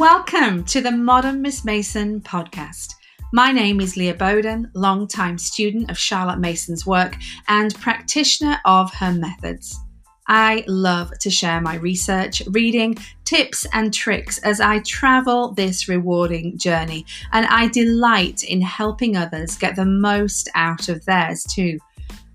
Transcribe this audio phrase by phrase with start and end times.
[0.00, 2.94] Welcome to the Modern Miss Mason podcast.
[3.34, 7.16] My name is Leah Bowden, long-time student of Charlotte Mason's work
[7.48, 9.78] and practitioner of her methods.
[10.26, 12.96] I love to share my research, reading,
[13.26, 19.58] tips, and tricks as I travel this rewarding journey, and I delight in helping others
[19.58, 21.78] get the most out of theirs too.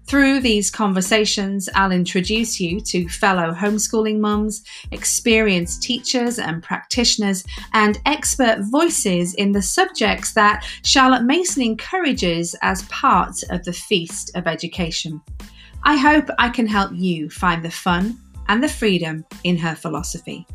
[0.08, 7.44] Through these conversations, I'll introduce you to fellow homeschooling mums, experienced teachers and practitioners,
[7.74, 14.30] and expert voices in the subjects that Charlotte Mason encourages as part of the Feast
[14.36, 15.20] of Education.
[15.82, 18.16] I hope I can help you find the fun
[18.48, 20.46] and the freedom in her philosophy.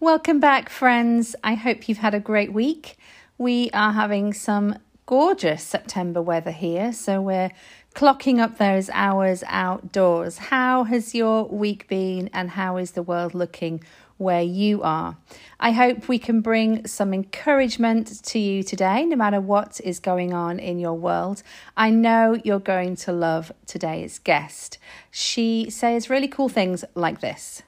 [0.00, 1.36] Welcome back, friends.
[1.44, 2.96] I hope you've had a great week.
[3.38, 4.76] We are having some
[5.06, 7.50] gorgeous September weather here, so we're
[7.94, 10.38] clocking up those hours outdoors.
[10.38, 13.82] How has your week been, and how is the world looking
[14.16, 15.16] where you are?
[15.60, 20.32] I hope we can bring some encouragement to you today, no matter what is going
[20.32, 21.42] on in your world.
[21.76, 24.78] I know you're going to love today's guest.
[25.10, 27.62] She says really cool things like this.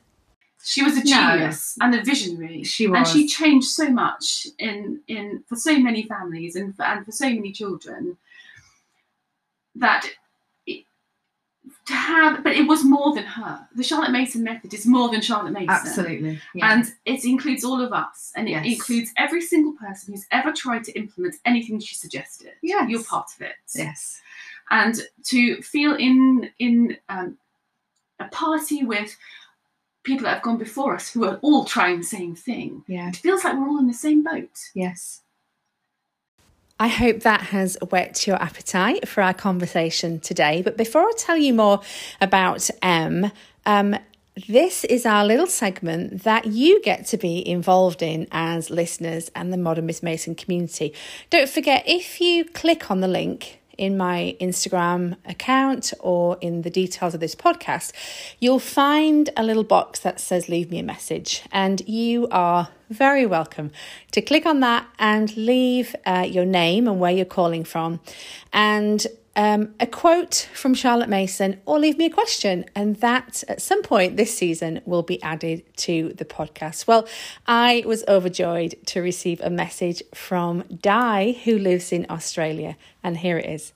[0.67, 2.65] She was a genius no, and a visionary.
[2.65, 6.83] She was, and she changed so much in in for so many families and for,
[6.83, 8.17] and for so many children
[9.77, 10.11] that
[10.67, 10.85] it,
[11.87, 12.43] to have.
[12.43, 13.65] But it was more than her.
[13.77, 15.71] The Charlotte Mason method is more than Charlotte Mason.
[15.71, 16.73] Absolutely, yeah.
[16.75, 18.67] and it includes all of us, and it yes.
[18.67, 22.55] includes every single person who's ever tried to implement anything she suggested.
[22.61, 23.55] Yeah, you're part of it.
[23.73, 24.21] Yes,
[24.71, 27.39] and to feel in in um,
[28.19, 29.17] a party with
[30.07, 32.85] people that have gone before us who are all trying the same thing.
[32.87, 33.09] Yeah.
[33.09, 34.57] It feels like we're all in the same boat.
[34.75, 35.21] Yes.
[36.79, 40.63] I hope that has whet your appetite for our conversation today.
[40.63, 41.81] But before I tell you more
[42.21, 43.33] about M,
[43.65, 43.97] um,
[44.49, 49.53] this is our little segment that you get to be involved in as listeners and
[49.53, 50.93] the Modern Miss Mason community.
[51.31, 56.71] Don't forget, if you click on the link in my Instagram account or in the
[56.71, 57.93] details of this podcast,
[58.41, 61.43] you'll find a little box that says leave me a message.
[61.53, 63.73] And you are very welcome
[64.13, 68.01] to click on that and leave uh, your name and where you're calling from.
[68.53, 72.65] And um, a quote from Charlotte Mason or leave me a question.
[72.75, 76.87] And that at some point this season will be added to the podcast.
[76.87, 77.07] Well,
[77.47, 82.77] I was overjoyed to receive a message from Di, who lives in Australia.
[83.05, 83.73] And here it is.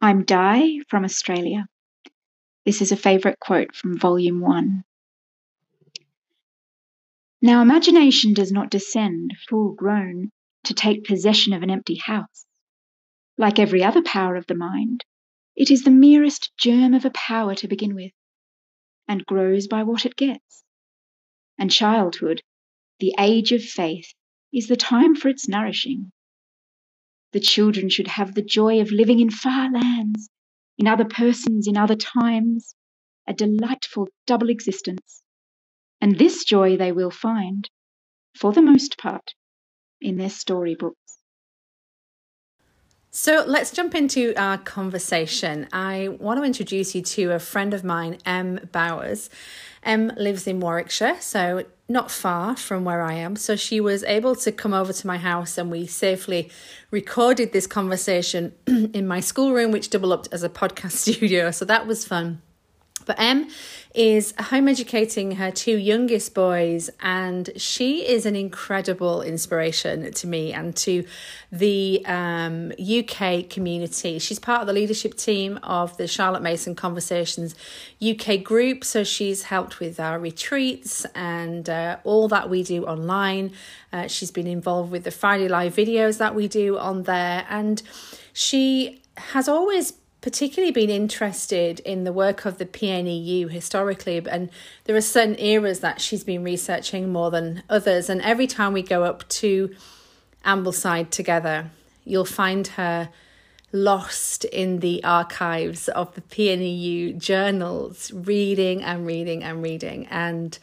[0.00, 1.66] I'm Di from Australia.
[2.64, 4.84] This is a favourite quote from Volume 1.
[7.44, 10.30] Now imagination does not descend full grown
[10.62, 12.46] to take possession of an empty house.
[13.36, 15.04] Like every other power of the mind,
[15.56, 18.12] it is the merest germ of a power to begin with,
[19.08, 20.62] and grows by what it gets.
[21.58, 22.42] And childhood,
[23.00, 24.14] the age of faith,
[24.52, 26.12] is the time for its nourishing.
[27.32, 30.30] The children should have the joy of living in far lands,
[30.78, 32.76] in other persons, in other times,
[33.26, 35.24] a delightful double existence
[36.02, 37.70] and this joy they will find,
[38.36, 39.34] for the most part,
[40.00, 40.98] in their storybooks.
[43.12, 45.68] So let's jump into our conversation.
[45.72, 48.68] I want to introduce you to a friend of mine, M.
[48.72, 49.30] Bowers.
[49.84, 53.36] M lives in Warwickshire, so not far from where I am.
[53.36, 56.50] So she was able to come over to my house and we safely
[56.90, 61.50] recorded this conversation in my schoolroom, which doubled up as a podcast studio.
[61.50, 62.40] So that was fun.
[63.04, 63.48] But M
[63.94, 70.52] is home educating her two youngest boys, and she is an incredible inspiration to me
[70.52, 71.04] and to
[71.50, 74.18] the um, UK community.
[74.18, 77.54] She's part of the leadership team of the Charlotte Mason Conversations
[78.02, 83.52] UK group, so she's helped with our retreats and uh, all that we do online.
[83.92, 87.82] Uh, she's been involved with the Friday Live videos that we do on there, and
[88.32, 89.92] she has always
[90.22, 94.48] particularly been interested in the work of the PNEU historically, and
[94.84, 98.08] there are certain eras that she's been researching more than others.
[98.08, 99.74] And every time we go up to
[100.44, 101.70] Ambleside together,
[102.04, 103.10] you'll find her
[103.72, 110.06] lost in the archives of the PNEU journals, reading and reading and reading.
[110.06, 110.56] And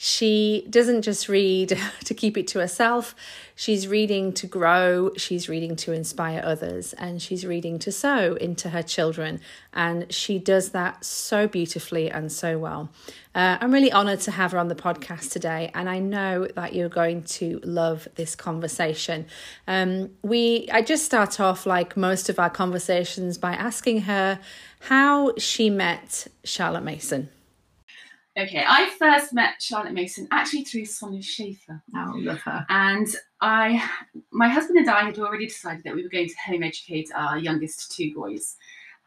[0.00, 3.16] she doesn't just read to keep it to herself.
[3.56, 8.68] She's reading to grow, she's reading to inspire others, and she's reading to sow into
[8.68, 9.40] her children.
[9.72, 12.90] And she does that so beautifully and so well.
[13.34, 16.74] Uh, I'm really honored to have her on the podcast today, and I know that
[16.74, 19.26] you're going to love this conversation.
[19.66, 24.38] Um, we, I just start off like most of our conversations by asking her
[24.78, 27.30] how she met Charlotte Mason.
[28.38, 31.82] Okay, I first met Charlotte Mason actually through Sonya Shafer.
[31.96, 32.64] Oh, love her.
[32.68, 33.08] And
[33.40, 33.84] I,
[34.30, 37.36] my husband and I had already decided that we were going to home educate our
[37.36, 38.54] youngest two boys.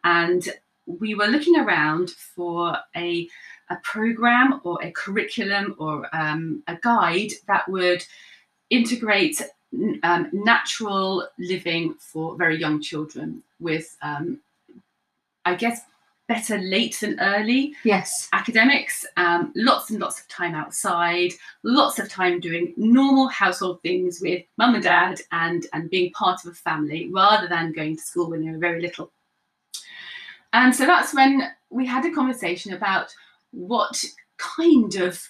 [0.03, 0.49] And
[0.85, 3.29] we were looking around for a,
[3.69, 8.03] a program or a curriculum or um, a guide that would
[8.69, 9.41] integrate
[10.03, 14.41] um, natural living for very young children with, um,
[15.45, 15.83] I guess,
[16.31, 17.75] better late than early.
[17.83, 18.29] Yes.
[18.31, 21.33] Academics, um, lots and lots of time outside,
[21.63, 26.39] lots of time doing normal household things with mum and dad and, and being part
[26.45, 29.11] of a family rather than going to school when they were very little.
[30.53, 33.13] And so that's when we had a conversation about
[33.51, 34.01] what
[34.37, 35.21] kind of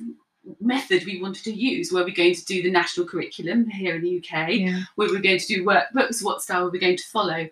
[0.59, 1.91] method we wanted to use.
[1.91, 4.49] Were we going to do the national curriculum here in the UK?
[4.49, 4.81] Yeah.
[4.97, 6.23] Were we going to do workbooks?
[6.23, 7.49] What style were we going to follow?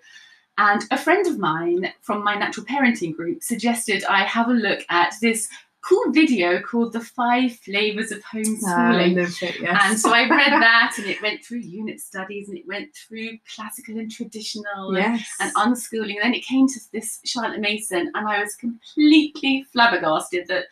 [0.59, 4.81] And a friend of mine from my natural parenting group suggested I have a look
[4.89, 5.47] at this
[5.81, 9.17] cool video called The Five Flavors of ah, Homeschooling.
[9.17, 9.81] I loved it, yes.
[9.81, 13.38] And so I read that and it went through unit studies and it went through
[13.56, 16.15] classical and traditional and, and unschooling.
[16.15, 20.65] And then it came to this Charlotte Mason and I was completely flabbergasted that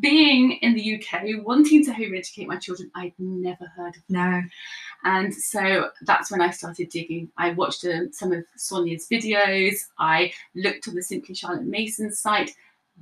[0.00, 4.42] being in the UK, wanting to home educate my children, I'd never heard of no.
[5.04, 7.30] and so that's when I started digging.
[7.36, 9.76] I watched um, some of Sonya's videos.
[9.98, 12.50] I looked on the Simply Charlotte Mason site.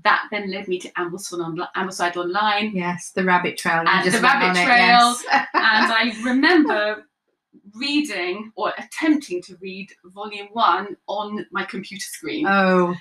[0.04, 2.74] That then led me to Ambleside, on, Ambleside Online.
[2.74, 3.84] Yes, the rabbit trail.
[3.86, 5.24] And the rabbit on it, trail, yes.
[5.32, 7.04] and I remember
[7.74, 12.46] reading or attempting to read volume one on my computer screen.
[12.46, 12.94] oh,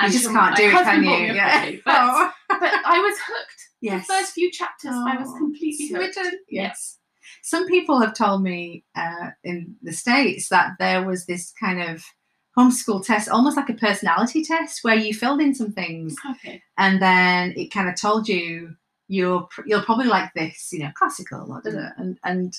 [0.00, 1.34] you just can't do it, can you?
[1.34, 1.70] Yeah.
[1.84, 2.30] But, Oh.
[2.48, 3.62] but I was hooked.
[3.80, 4.06] yes.
[4.06, 6.18] The first few chapters, I was Oh, completely hooked.
[6.48, 6.98] Yes.
[7.42, 12.02] Some people have told me uh, in the States that there was this kind of
[12.56, 16.62] homeschool test, almost like a personality test, where you filled in some things Okay.
[16.78, 18.74] and then it kind of told you
[19.08, 22.56] you're you'll probably like this, you know, classical, or da, and and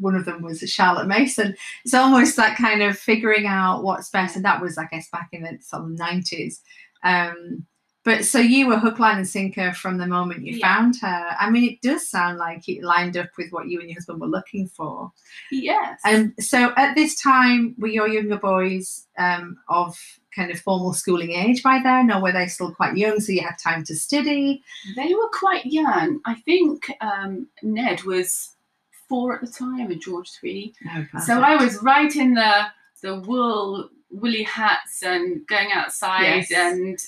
[0.00, 1.54] one of them was Charlotte Mason.
[1.84, 5.28] It's almost that kind of figuring out what's best, and that was, I guess, back
[5.32, 6.60] in the of nineties.
[7.02, 7.66] Um,
[8.04, 10.66] but so you were hook, line, and sinker from the moment you Yeah.
[10.66, 11.36] found her.
[11.38, 14.20] I mean, it does sound like it lined up with what you and your husband
[14.20, 15.12] were looking for.
[15.50, 16.00] Yes.
[16.06, 19.98] And so at this time, were your younger boys um, of
[20.34, 23.42] kind of formal schooling age by then, or were they still quite young so you
[23.42, 24.62] had time to study?
[24.96, 26.20] They were quite young.
[26.24, 28.54] I think um, Ned was
[29.08, 30.74] four at the time and George three.
[31.24, 32.66] So I was right in the
[33.02, 36.50] the wool woolly hats and going outside Yes.
[36.50, 36.98] and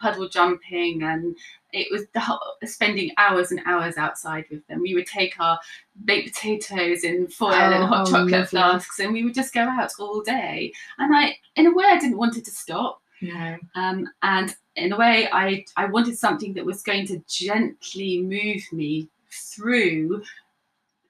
[0.00, 1.36] puddle jumping and
[1.72, 4.80] it was the whole, spending hours and hours outside with them.
[4.80, 5.56] We would take our
[6.04, 8.46] baked potatoes in foil and Oh, hot oh, chocolate lovely.
[8.48, 10.72] flasks and we would just go out all day.
[10.98, 13.00] And I, in a way, I didn't want it to stop.
[13.22, 13.56] No.
[13.76, 18.62] Um, and in a way, I, I wanted something that was going to gently move
[18.72, 20.22] me through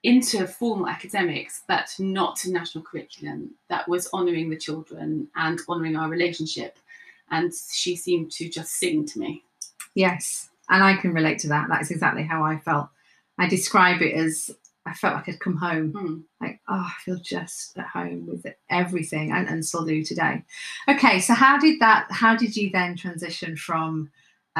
[0.02, 6.08] into formal academics, but not national curriculum that was honouring the children and honouring our
[6.08, 6.78] relationship.
[7.30, 9.44] And she seemed to just sing to me.
[9.94, 11.68] Yes, and I can relate to that.
[11.68, 12.88] That's exactly how I felt.
[13.38, 14.50] I describe it as
[14.86, 15.92] I felt like I'd come home.
[15.92, 16.44] Hmm.
[16.44, 20.42] Like, oh, I feel just at home with everything, and, and still do today.
[20.88, 22.06] Okay, so how did that?
[22.10, 24.10] How did you then transition from,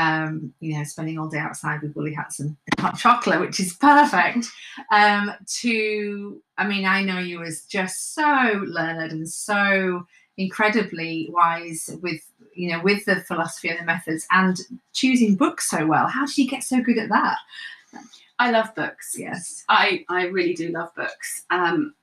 [0.00, 3.74] um, you know, spending all day outside with woolly hats and hot chocolate, which is
[3.74, 4.46] perfect,
[4.90, 6.42] um, to?
[6.56, 12.22] I mean, I know you as just so learned and so incredibly wise with
[12.54, 14.58] you know with the philosophy and the methods and
[14.94, 17.36] choosing books so well how did you get so good at that
[18.38, 19.14] I love books.
[19.18, 21.44] yes I, I really do love books.
[21.50, 21.94] Um,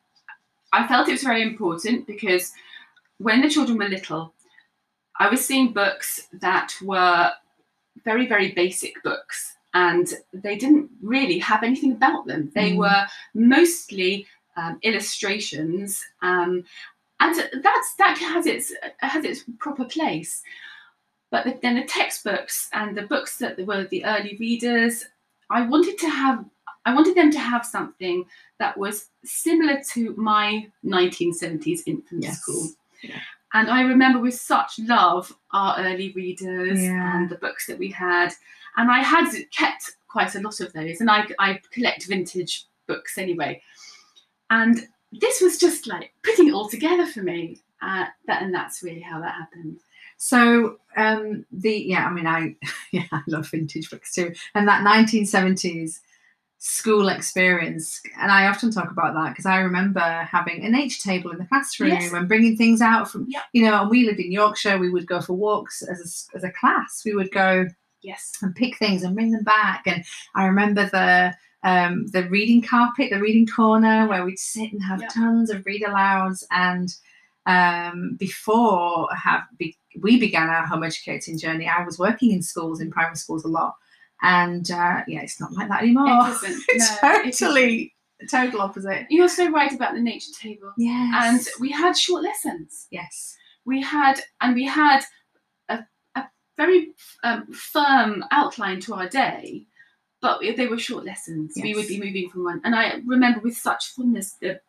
[0.71, 2.51] I felt it was very important because
[3.17, 4.33] when the children were little,
[5.19, 7.31] I was seeing books that were
[8.03, 12.51] very, very basic books and they didn't really have anything about them.
[12.55, 12.77] They Mm.
[12.77, 14.25] were mostly
[14.55, 16.03] um, illustrations.
[16.23, 16.63] Um,
[17.19, 20.41] and that's that has its has its proper place.
[21.29, 25.05] But the, then the textbooks and the books that were the early readers,
[25.49, 26.45] I wanted to have
[26.85, 28.25] I wanted them to have something
[28.59, 32.39] that was similar to my 1970s infant Yes.
[32.41, 32.69] school.
[33.03, 33.19] Yeah.
[33.53, 37.15] And I remember with such love our early readers Yeah.
[37.17, 38.33] and the books that we had.
[38.75, 43.17] And I had kept quite a lot of those, and I I collect vintage books
[43.17, 43.61] anyway,
[44.49, 47.57] and this was just like putting it all together for me.
[47.81, 49.79] Uh, that and that's really how that happened.
[50.17, 52.55] So um, the yeah, I mean, I
[52.91, 55.99] yeah, I love vintage books too, and that 1970s
[56.59, 58.01] school experience.
[58.19, 61.45] And I often talk about that because I remember having an H table in the
[61.45, 62.11] classroom Yes.
[62.11, 63.43] and bringing things out from Yep.
[63.53, 63.81] you know.
[63.81, 64.77] And we lived in Yorkshire.
[64.79, 67.03] We would go for walks as a, as a class.
[67.05, 67.67] We would go
[68.01, 68.31] Yes.
[68.41, 69.83] and pick things and bring them back.
[69.85, 70.03] And
[70.35, 75.01] I remember the um, the reading carpet, the reading corner, where we'd sit and have
[75.01, 75.07] Yeah.
[75.09, 76.43] tons of read alouds.
[76.51, 76.93] And
[77.45, 82.79] um, before have be, we began our home educating journey, I was working in schools,
[82.81, 83.75] in primary schools a lot.
[84.21, 86.27] And uh, yeah, it's not like that anymore.
[86.27, 86.63] It isn't.
[86.69, 87.47] it's No, it isn't.
[87.47, 87.93] totally
[88.29, 89.05] total opposite.
[89.09, 90.71] You're so right about the nature table.
[90.77, 91.13] Yes.
[91.23, 92.87] And we had short lessons.
[92.91, 93.35] yes.
[93.65, 95.01] We had, and we had
[95.67, 95.79] a,
[96.15, 96.23] a
[96.55, 96.93] very
[97.23, 99.65] um, firm outline to our day,
[100.21, 101.53] but they were short lessons.
[101.61, 102.61] We would be moving from one.
[102.63, 104.61] And I remember with such fondness the,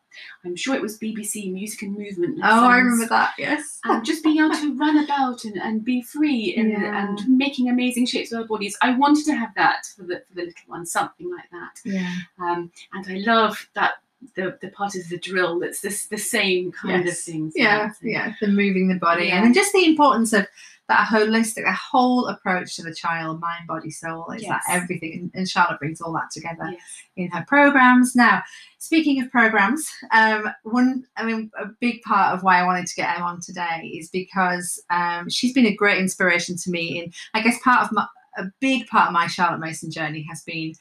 [0.45, 2.39] I'm sure it was BBC Music and Movement.
[2.43, 3.33] Oh, I remember that.
[3.37, 3.79] Yes.
[3.85, 7.07] and just being able to run about and, and be free and, Yeah.
[7.09, 8.77] and making amazing shapes with our bodies.
[8.81, 11.79] I wanted to have that for the for the little one, something like that.
[11.85, 12.13] Yeah.
[12.39, 13.93] Um, and I love that
[14.35, 17.19] the, the part is the drill that's this the same kind Yes.
[17.19, 17.53] of things.
[17.55, 19.35] yeah yeah the moving the body Yeah.
[19.37, 20.45] and then just the importance of
[20.89, 24.49] that holistic that whole approach to the child mind body soul is Yes.
[24.67, 26.81] that everything and, and charlotte brings all that together Yes.
[27.15, 28.41] in her programs now
[28.79, 32.95] speaking of programs um one i mean a big part of why i wanted to
[32.95, 37.11] get em on today is because um she's been a great inspiration to me in
[37.33, 38.05] i guess part of my
[38.37, 40.73] a big part of my charlotte mason journey has been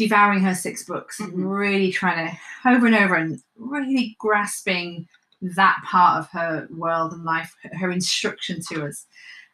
[0.00, 1.58] devouring her six books and Mhm.
[1.58, 2.38] really trying to
[2.70, 5.06] over and over and really grasping
[5.42, 9.06] that part of her world and life, her instruction to us.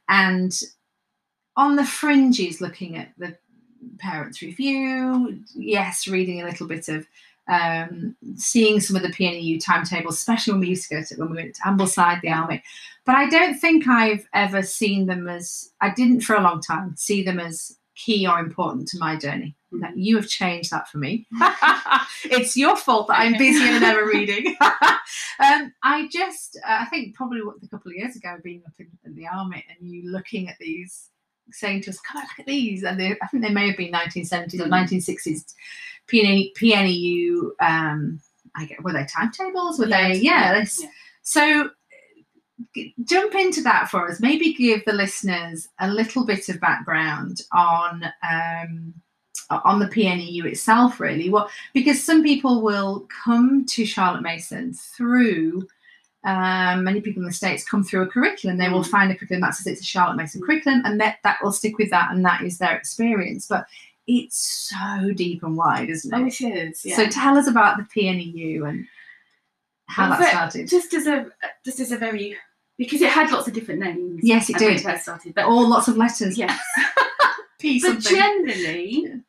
[0.08, 0.52] And
[1.56, 3.36] on the fringes, looking at the
[3.98, 7.08] parents' review, yes, reading a little bit of
[7.48, 11.30] um, seeing some of the PNEU timetables, especially when we used to go to when
[11.30, 12.62] we went to Ambleside, the Armitt.
[13.04, 16.96] But I don't think I've ever seen them as I didn't for a long time
[16.96, 19.56] see them as key or important to my journey.
[19.72, 19.80] Mhm.
[19.80, 21.26] That you have changed that for me.
[22.24, 24.54] it's your fault that I'm busier than ever reading.
[24.60, 28.74] um, I just, uh, I think probably what a couple of years ago, being up
[28.78, 31.10] in, in the Armitt and you looking at these,
[31.52, 33.76] saying to us, "Come on, look at these," and they, I think they may have
[33.76, 34.88] been 1970s or Mm.
[34.88, 35.54] 1960s
[36.08, 37.50] PNE, PNEU.
[37.60, 38.20] Um,
[38.54, 39.78] I get were they timetables?
[39.78, 40.14] Were they?
[40.14, 40.52] Yeah.
[40.54, 40.88] yeah, yeah.
[41.22, 41.70] So
[43.04, 44.20] jump into that for us.
[44.20, 48.94] Maybe give the listeners a little bit of background on um,
[49.50, 51.30] on the PNEU itself, really.
[51.30, 55.66] What because some people will come to Charlotte Mason through.
[56.24, 58.56] Um, many people in the states come through a curriculum.
[58.58, 58.90] They will Mm.
[58.90, 61.78] find a curriculum that says it's a Charlotte Mason curriculum, and that that will stick
[61.78, 63.46] with that, and that is their experience.
[63.46, 63.66] But
[64.08, 66.16] it's so deep and wide, isn't it?
[66.16, 66.40] Oh, it?
[66.40, 66.84] it is.
[66.84, 66.96] Yeah.
[66.96, 68.86] So tell us about the PNEU and
[69.86, 70.68] how that started.
[70.68, 71.26] Just as a
[71.64, 72.36] just as a very
[72.78, 74.20] because it had lots of different names.
[74.22, 74.80] Yes, it did.
[74.80, 76.36] first started, but All lots of letters.
[76.36, 76.60] yes.
[77.58, 78.16] P but something.
[78.16, 79.22] generally,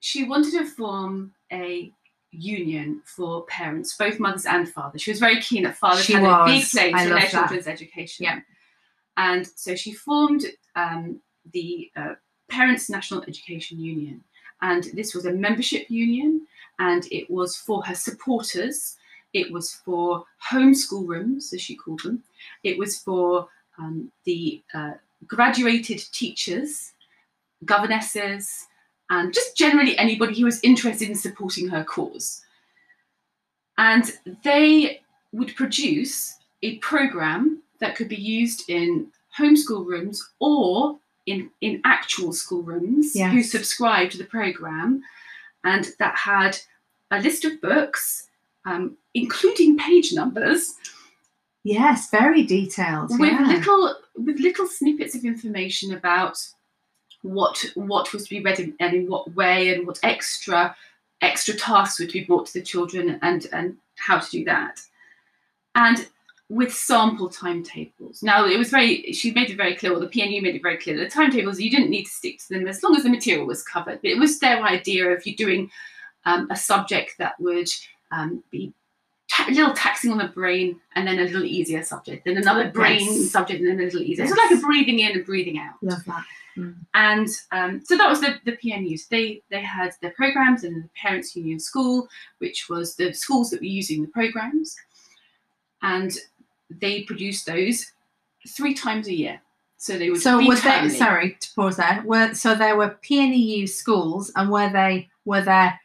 [0.00, 1.92] she wanted to form a
[2.30, 5.02] union for parents, both mothers and fathers.
[5.02, 6.70] She was very keen that fathers She had a big was.
[6.70, 7.30] place I in their that.
[7.30, 8.24] children's education.
[8.24, 8.40] Yeah.
[9.16, 10.44] And so she formed
[10.76, 11.20] um,
[11.52, 12.14] the uh,
[12.50, 14.22] Parents National Education Union.
[14.60, 16.46] And this was a membership union,
[16.80, 18.96] and it was for her supporters.
[19.32, 22.22] It was for homeschool rooms, as she called them.
[22.62, 24.92] It was for um, the uh,
[25.26, 26.92] graduated teachers,
[27.64, 28.66] governesses,
[29.10, 32.42] and just generally anybody who was interested in supporting her cause.
[33.78, 34.12] And
[34.44, 39.08] they would produce a program that could be used in
[39.38, 45.02] homeschool rooms or in, in actual school rooms who subscribed to the program,
[45.64, 46.58] and that had
[47.10, 48.28] a list of books,
[48.64, 50.74] um, including page numbers,
[51.64, 53.10] Yes, very detailed.
[53.18, 53.46] with yeah.
[53.46, 56.38] little with little snippets of information about
[57.22, 60.74] what what was to be read in, and in what way and what extra
[61.20, 64.80] extra tasks would be brought to the children and and how to do that
[65.74, 66.08] and
[66.48, 70.40] with sample timetables now it was very she made it very clear or the pnu
[70.40, 72.96] made it very clear the timetables you didn't need to stick to them as long
[72.96, 75.68] as the material was covered but it was their idea of you doing
[76.24, 77.68] um, a subject that would
[78.12, 78.72] um, be
[79.46, 83.00] a little taxing on the brain and then a little easier subject, then another brain
[83.00, 83.30] Yes.
[83.30, 84.26] subject, and then a little easier.
[84.26, 85.74] So like a breathing in and breathing out.
[85.82, 86.24] Love that.
[86.94, 89.06] And um, so that was the, the PNUs.
[89.08, 93.60] They they had their programs and the Parents Union School, which was the schools that
[93.60, 94.74] were using the programs,
[95.82, 96.12] and
[96.68, 97.92] they produced those
[98.48, 99.40] three times a year.
[99.76, 100.90] So they would So be was there?
[100.90, 102.02] Sorry to pause there.
[102.04, 105.78] Were so there were PNEU schools, and were they were there?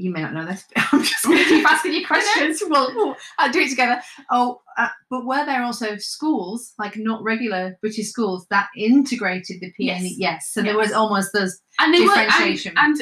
[0.00, 0.64] You may not know this.
[0.74, 2.62] But I'm just going to keep asking you questions.
[2.68, 4.00] Well, we'll I'll do it together.
[4.30, 9.72] Oh, uh, but were there also schools like not regular British schools that integrated the
[9.78, 10.12] PNE?
[10.16, 10.48] Yes.
[10.50, 11.60] So there was almost those.
[11.78, 12.74] and they were and, differentiation.
[12.76, 12.96] and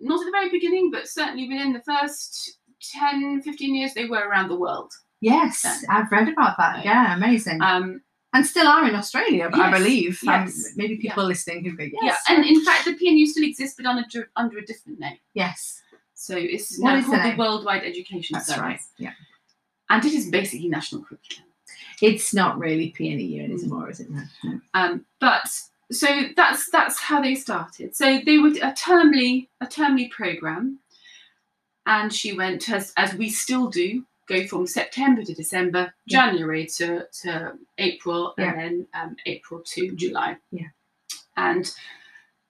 [0.00, 2.58] not at the very beginning but certainly within the first
[2.92, 5.78] 10 15 years they were around the world Yes, Yeah.
[5.88, 6.84] I've read about that.
[6.84, 7.62] Yeah, amazing.
[7.62, 8.02] um,
[8.34, 10.20] and still are in Australia, I Yes, believe.
[10.26, 13.76] Um, maybe people listening who go, yes, yeah and in fact the pnu still exists
[13.76, 15.81] but a, under a different name yes,
[16.22, 18.80] so it's now called the worldwide education that's service right.
[18.98, 19.12] Yeah,
[19.90, 21.48] and it is basically national curriculum
[22.00, 23.52] it's not really PNEU Mm.
[23.58, 24.10] anymore, is it?
[24.10, 24.22] No.
[24.44, 24.60] no.
[24.74, 25.44] um, but
[25.90, 30.78] so that's that's how they started so they would a termly a termly program
[31.86, 36.26] and she went as as we still do go from september to december Yeah.
[36.26, 38.44] january to to april Yeah.
[38.52, 40.68] and then um, april to july Yeah.
[41.36, 41.70] and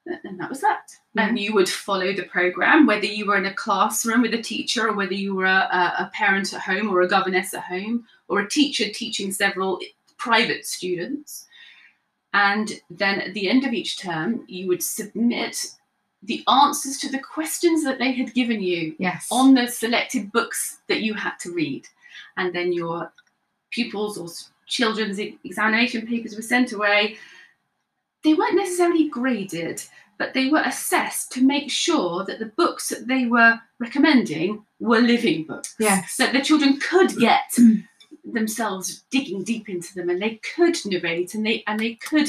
[0.07, 0.91] and that was that.
[1.17, 4.89] And you would follow the program whether you were in a classroom with a teacher
[4.89, 5.69] or whether you were a,
[5.99, 9.79] a- parent at home or a governess at home or a teacher teaching several
[10.19, 11.47] private students.
[12.35, 15.67] And then at the end of each term you would submit
[16.25, 19.29] the answers to the questions that they had given you Yes.
[19.31, 21.87] on the selected books that you had to read.
[22.37, 23.13] And then your
[23.71, 24.29] pupils or
[24.67, 27.17] children's examination papers were sent away
[28.25, 29.83] they weren't necessarily graded
[30.19, 35.01] but they were assessed to make sure that the books that they were recommending were
[35.01, 36.17] living books Yes.
[36.17, 37.85] that the children could get Mm.
[38.25, 42.29] themselves digging deep into them and they could narrate and they and they could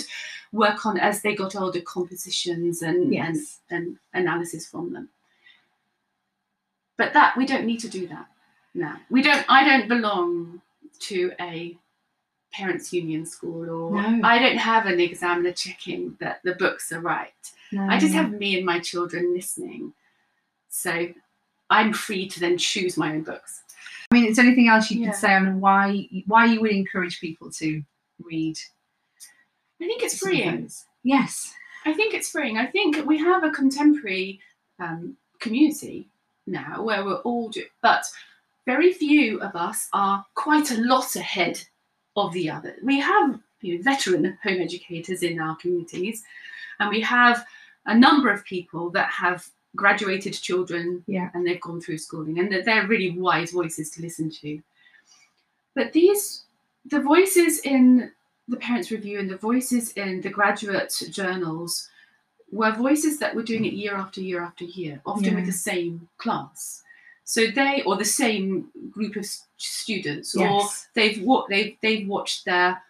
[0.52, 3.60] work on as they got older compositions and Yes.
[3.70, 5.10] and, and analysis from them
[6.98, 8.28] but that we don't need to do that
[8.74, 10.62] now we don't i don't belong
[11.00, 11.78] to a
[12.54, 14.22] parents union school or No.
[14.28, 17.34] i don't have an examiner checking that the books are right
[17.90, 18.22] i just No.
[18.22, 19.94] have me and my children listening
[20.70, 21.08] so
[21.70, 23.62] i'm free to then choose my own books
[24.12, 25.08] I mean, is there anything else you Yeah.
[25.08, 27.82] could say on why why you would encourage people to
[28.22, 28.60] read?
[29.82, 30.70] i think it's freeing?
[31.04, 31.52] Yes.
[31.86, 32.58] I think it's freeing.
[32.60, 34.40] I think we have a contemporary
[34.80, 36.08] um, community
[36.48, 38.06] now where we're all, do- but
[38.68, 41.56] very few of us are quite a lot ahead
[42.16, 42.76] of the other.
[42.84, 46.24] We have you know, veteran home educators in our communities,
[46.80, 47.46] and we have
[47.86, 51.30] a number of people that have graduated children Yeah.
[51.34, 54.62] and they've gone through schooling, and that they're really wise voices to listen to.
[55.76, 56.44] But these,
[56.86, 58.12] the voices in
[58.48, 61.90] the Parents Review and the voices in the graduate journals
[62.52, 66.08] were voices that were doing it year after year after year, often with the same
[66.18, 66.84] class.
[67.26, 69.26] So they, or the same group of
[69.58, 70.88] students, or Yes.
[70.94, 72.82] they've wa- they've they've watched their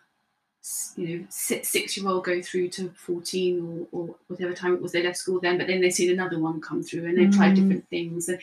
[0.95, 4.93] you know six year old go through to 14 or, or whatever time it was
[4.93, 7.51] they left school then but then they've seen another one come through and they've tried
[7.51, 7.55] Mm.
[7.57, 8.39] different things and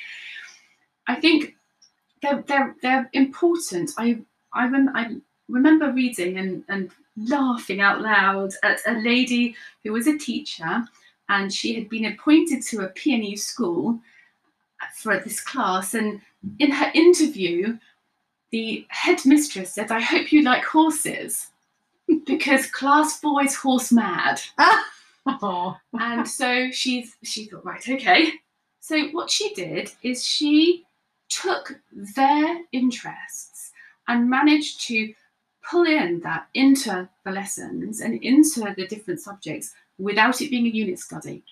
[1.06, 1.56] i think
[2.20, 4.18] they're they're, they're important i
[4.52, 5.16] I, rem- I
[5.48, 10.84] remember reading and, and laughing out loud at a lady who was a teacher
[11.30, 13.98] and she had been appointed to a PNU school
[14.94, 15.94] for this class.
[15.94, 16.20] And
[16.58, 17.78] in her interview,
[18.50, 21.48] the headmistress said, I hope you like horses
[22.26, 24.40] because class four is horse mad.
[25.26, 25.76] Oh.
[25.92, 28.32] And so she's she thought, right, okay.
[28.80, 30.86] So what she did is she
[31.28, 31.78] took
[32.16, 33.70] their interests
[34.08, 35.12] and managed to
[35.62, 40.70] pull in that into the lessons and into the different subjects without it being a
[40.70, 41.42] unit study.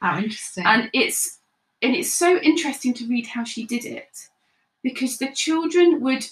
[0.00, 0.64] How interesting.
[0.66, 1.38] And it's
[1.86, 4.28] and it's so interesting to read how she did it
[4.82, 6.26] because the children would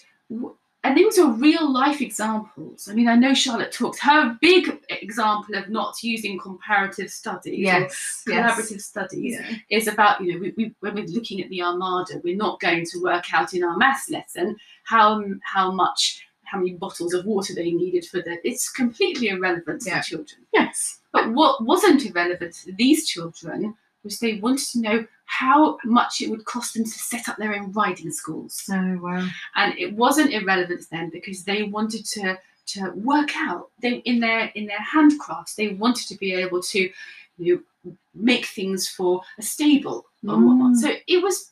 [0.82, 2.88] and these are real life examples.
[2.90, 8.22] I mean, I know Charlotte talks her big example of not using comparative studies yes.
[8.26, 8.52] or yes.
[8.58, 9.56] collaborative studies Yeah.
[9.70, 12.84] is about you know we, we, when we're looking at the armada we're not going
[12.84, 17.54] to work out in our maths lesson how how much how many bottles of water
[17.54, 19.98] they needed for that it's completely irrelevant to Yeah.
[20.00, 21.00] the children Yes.
[21.12, 26.30] but what wasn't irrelevant to these children was they wanted to know how much it
[26.30, 29.26] would cost them to set up their own riding schools Oh wow.
[29.56, 34.50] and it wasn't irrelevant then because they wanted to to work out they in their
[34.54, 36.90] in their handcrafts they wanted to be able to
[37.38, 40.76] you know make things for a stable and whatnot Mm.
[40.76, 41.50] so it was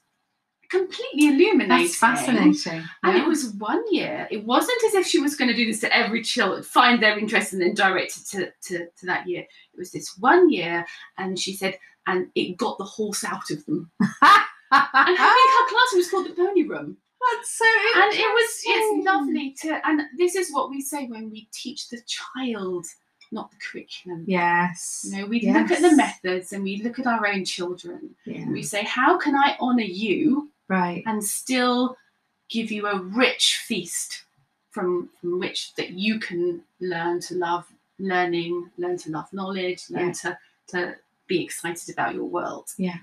[0.70, 2.82] completely illuminating That's fascinating.
[3.02, 3.22] and Yeah.
[3.22, 4.26] it was one year.
[4.30, 7.18] It wasn't as if she was going to do this to every child, find their
[7.18, 9.42] interest and then direct it to, to, to that year.
[9.42, 10.86] It was this one year,
[11.18, 11.74] and she said,
[12.06, 13.90] and it got the horse out of them.
[14.74, 16.96] And I think her classroom was called the Pony Room.
[17.20, 17.64] That's so
[17.96, 21.90] And it was it's lovely to and this is what we say when we teach
[21.90, 22.86] the child
[23.32, 24.24] not the curriculum.
[24.26, 25.06] Yes.
[25.08, 28.14] You know, we look at the methods and we look at our own children.
[28.26, 28.46] Yeah.
[28.48, 31.02] We say, how can I honour you Right.
[31.06, 31.96] and still
[32.48, 34.24] give you a rich feast
[34.70, 37.66] from, from which that you can learn to love
[37.98, 40.12] learning, learn to love knowledge, learn Yeah.
[40.12, 40.38] to
[40.68, 40.96] to
[41.36, 42.68] be excited about your world.
[42.78, 42.96] Yeah.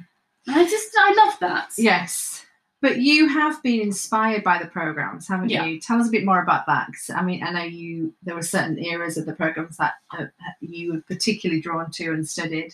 [0.48, 1.70] And I just I love that.
[1.78, 2.46] Yes.
[2.82, 5.66] But you have been inspired by the programs, haven't Yeah.
[5.66, 5.80] you?
[5.82, 6.90] Tell us a bit more about that.
[7.14, 8.14] I mean, I know you.
[8.24, 10.26] There were certain eras of the programs that uh,
[10.62, 12.74] you were particularly drawn to and studied.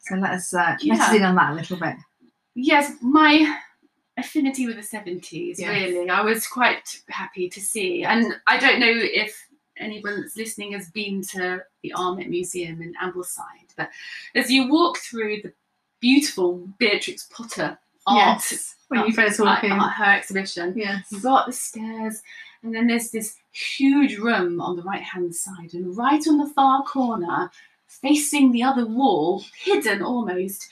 [0.00, 1.14] So let us uh, let us Yeah.
[1.16, 1.96] in on that a little bit.
[2.54, 3.32] Yes, my
[4.18, 5.68] affinity with the 70s, Yes.
[5.68, 8.02] really, I was quite happy to see.
[8.04, 8.92] And I don't know
[9.22, 9.32] if
[9.78, 13.90] anyone that's listening has been to the Armitt Museum in Ambleside, but
[14.34, 15.52] as you walk through the
[16.00, 18.74] beautiful Beatrix Potter art, yes.
[18.88, 19.70] When you first walk in.
[19.70, 21.06] her exhibition, yes.
[21.10, 22.22] You've got the stairs,
[22.62, 26.48] and then there's this huge room on the right hand side, and right on the
[26.48, 27.50] far corner,
[27.88, 30.68] facing the other wall, hidden almost,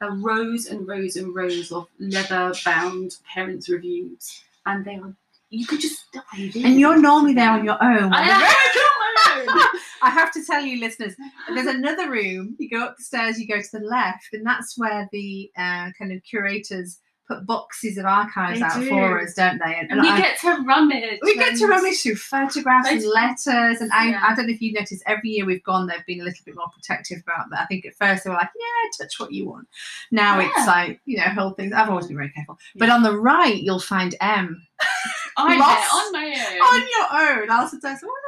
[0.00, 4.42] are rows and rows and rows of leather bound parents' reviews.
[4.64, 5.12] And they are,
[5.50, 6.64] you could just dive in.
[6.64, 8.12] And you're normally there on your own.
[8.12, 9.80] I am on my own.
[10.02, 11.14] I have to tell you, listeners,
[11.48, 12.56] there's another room.
[12.58, 15.90] You go up the stairs, you go to the left, and that's where the uh,
[15.98, 18.88] kind of curators put boxes of archives They out do.
[18.88, 19.74] for us, don't they?
[19.90, 21.18] And we I- get to rummage.
[21.22, 24.24] we get to rummage through photographs and letters, and I, yeah.
[24.26, 25.02] I don't know if you noticed.
[25.06, 27.60] Every year we've gone, they've been a little bit more protective about that.
[27.60, 29.68] I think at first they were like, "Yeah, touch what you want."
[30.10, 31.74] Now it's like, you know, whole things.
[31.74, 32.58] I've always been very careful.
[32.76, 34.66] But on the right, you'll find M
[35.36, 36.60] I'm lost on my own.
[36.62, 37.50] on your own.
[37.50, 38.27] I'll sometimes say, "What are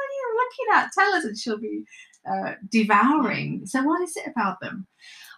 [0.51, 0.91] looking at?
[0.97, 1.83] Tell us," and she'll be
[2.29, 3.65] uh, devouring.
[3.65, 4.87] So, what is it about them?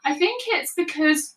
[0.06, 1.36] I think it's because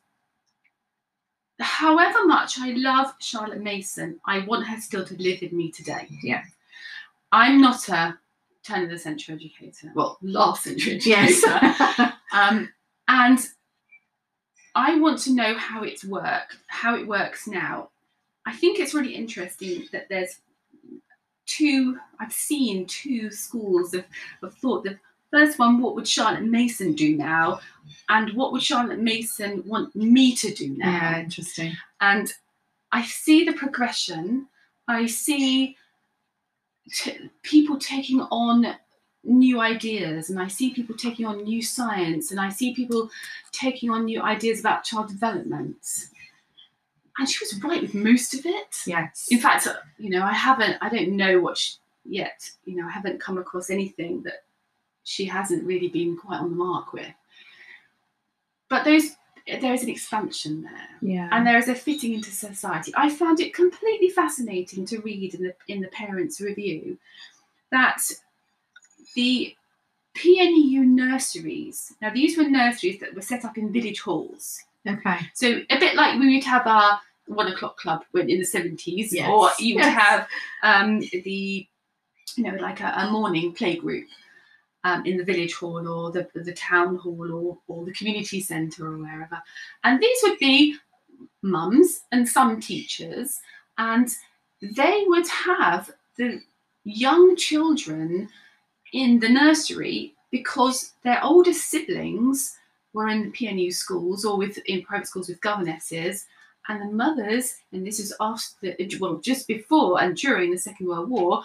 [1.61, 6.09] however much I love Charlotte Mason, I want her still to live in me today.
[6.23, 6.43] Yeah.
[7.33, 8.19] I'm not a
[8.62, 9.93] turn of the century educator.
[9.95, 11.09] Well, last century educator.
[11.09, 12.12] Yes.
[12.33, 12.69] Um,
[13.09, 13.39] and
[14.75, 17.89] I want to know how it's worked, how it works now.
[18.45, 20.41] I think it's really interesting that there's
[21.47, 24.05] two, I've seen two schools of,
[24.43, 24.85] of thought.
[24.85, 24.99] The
[25.31, 27.61] first one, what would Charlotte Mason do now?
[28.09, 30.91] And what would Charlotte Mason want me to do now?
[30.91, 31.73] yeah, interesting.
[32.01, 32.33] and
[32.93, 34.47] I see the progression.
[34.89, 35.77] I see
[36.93, 38.77] t- people taking on
[39.25, 43.11] new ideas, and I see people taking on new science, and I see people
[43.53, 45.77] taking on new ideas about child development.
[47.19, 48.77] And she was right with most of it.
[48.87, 49.29] Yes.
[49.31, 49.67] In fact,
[49.99, 53.39] you know, I haven't, I don't know what she, yet, you know, I haven't come
[53.39, 54.45] across anything that
[55.05, 57.15] she hasn't really been quite on the mark with.
[58.69, 61.29] But those, there is an expansion there yeah.
[61.31, 62.93] and there is a fitting into society.
[62.97, 66.99] I found it completely fascinating to read in the in the parents' review
[67.71, 67.99] that
[69.15, 69.55] the
[70.17, 71.95] PNEU nurseries.
[72.03, 74.65] Now these were nurseries that were set up in village halls.
[74.87, 75.18] Okay.
[75.35, 79.12] So a bit like we would have our one o'clock club when in the seventies,
[79.12, 79.99] Yes, or you would yes.
[79.99, 80.29] have
[80.62, 81.66] um, the
[82.37, 84.07] you know like a, a morning play group.
[84.85, 88.87] Um, in the village hall or the, the town hall or, or the community centre
[88.87, 89.42] or wherever.
[89.83, 90.77] And these would be
[91.42, 93.40] mums and some teachers,
[93.79, 94.09] and
[94.62, 96.40] they would have the
[96.85, 98.29] young children
[98.92, 102.57] in the nursery because their older siblings
[102.97, 106.27] were in the PNU schools or with in private schools with governesses,
[106.69, 111.09] and the mothers, and this is after well just before and during the Second World
[111.09, 111.43] War,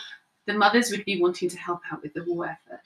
[0.48, 2.82] the mothers would be wanting to help out with the war effort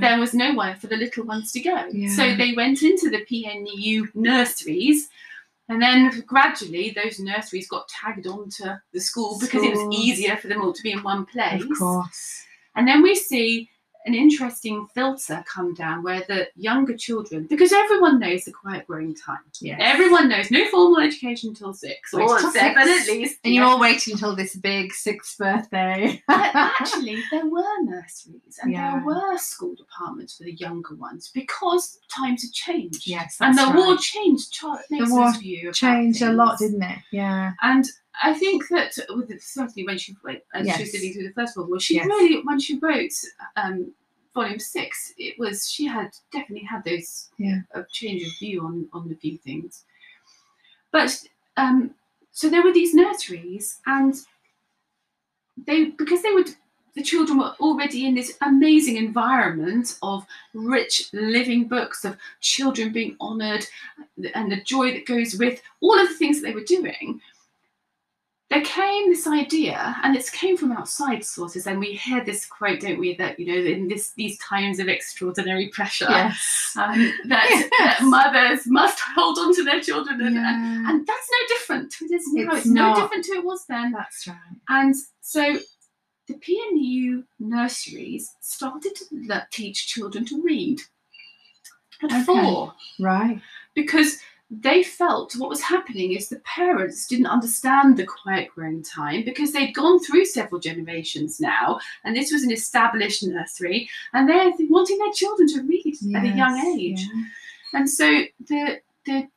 [0.00, 1.86] there was nowhere for the little ones to go.
[1.92, 2.08] Yeah.
[2.10, 5.08] So they went into the PNU nurseries,
[5.68, 10.48] and then gradually those nurseries got tagged onto the school because it was easier for
[10.48, 11.62] them all to be in one place.
[11.62, 12.42] Of course.
[12.76, 13.70] And then we see
[14.06, 19.14] an interesting filter come down where the younger children, because everyone knows the quiet growing
[19.14, 19.38] time.
[19.60, 19.78] Yes.
[19.82, 23.08] Everyone knows no formal education until six or seven six.
[23.08, 23.38] at least.
[23.44, 26.22] And you're all waiting until this big sixth birthday.
[26.28, 28.92] But actually, there were nurseries and Yeah.
[28.96, 33.06] there were school departments for the younger ones because times had changed.
[33.06, 33.38] yes.
[33.40, 35.32] and the that's war changed Charlotte The war
[35.72, 36.98] changed a lot, didn't it?
[37.10, 37.52] Yeah.
[37.62, 37.86] And
[38.22, 40.80] I think that with certainly when she went, she Yes.
[40.80, 42.06] was living through the First World War, she Yes.
[42.06, 43.12] really when she wrote
[43.56, 43.92] um,
[44.34, 47.60] Volume Six, it was she had definitely had those Yeah.
[47.72, 49.84] a change of view on on a few things.
[50.90, 51.22] But
[51.56, 51.94] um,
[52.32, 54.14] so there were these nurseries, and
[55.66, 56.50] they because they would
[56.94, 63.16] the children were already in this amazing environment of rich living books of children being
[63.20, 63.66] honoured
[64.34, 67.20] and the joy that goes with all of the things that they were doing.
[68.50, 72.80] There came this idea, and it came from outside sources, and we hear this quote,
[72.80, 76.72] don't we, that you know, in this these times of extraordinary pressure, Yes.
[76.76, 77.70] um, that, Yes.
[77.78, 80.90] that mothers must hold on to their children, and, and, Yeah.
[80.90, 82.50] and that's no different to it is now.
[82.52, 83.92] It's It's, no different to it was then.
[83.92, 84.36] That's right.
[84.68, 85.58] And so
[86.28, 90.80] the PNU nurseries started to le- teach children to read
[92.02, 92.24] at Okay.
[92.24, 93.40] four Right.
[93.74, 94.18] because
[94.60, 99.52] they felt what was happening is the parents didn't understand the quiet growing time because
[99.52, 104.98] they'd gone through several generations now and this was an established nursery and they're wanting
[104.98, 107.78] their children to read at a young age yeah.
[107.78, 109.28] and so the the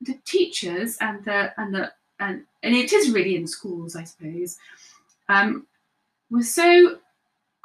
[0.00, 4.58] the teachers and the and the and, and it is really in schools i suppose
[5.28, 5.66] um
[6.30, 6.98] were so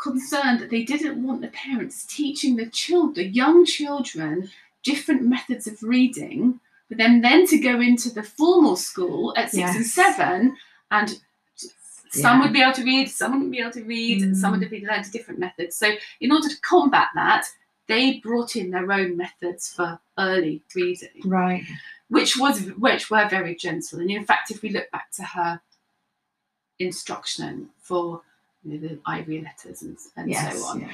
[0.01, 4.49] concerned that they didn't want the parents teaching the children the young children
[4.83, 6.59] different methods of reading
[6.93, 10.55] for them then to go into the formal school at six and seven
[10.91, 11.19] and
[12.11, 12.41] some Yeah.
[12.43, 14.35] would be able to read some wouldn't be able to read Mm.
[14.35, 17.45] some would be learned different methods so in order to combat that
[17.87, 21.63] they brought in their own methods for early reading Right.
[22.09, 25.61] which was which were very gentle and in fact if we look back to her
[26.79, 28.21] instruction for
[28.63, 30.57] you know, the ivory letters and, and Yes.
[30.59, 30.89] so on yeah.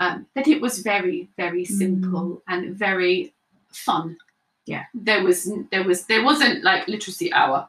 [0.00, 3.32] um, that it was very very simple and very
[3.70, 4.16] fun
[4.66, 4.84] Yeah.
[4.94, 7.68] there was there was there wasn't like literacy hour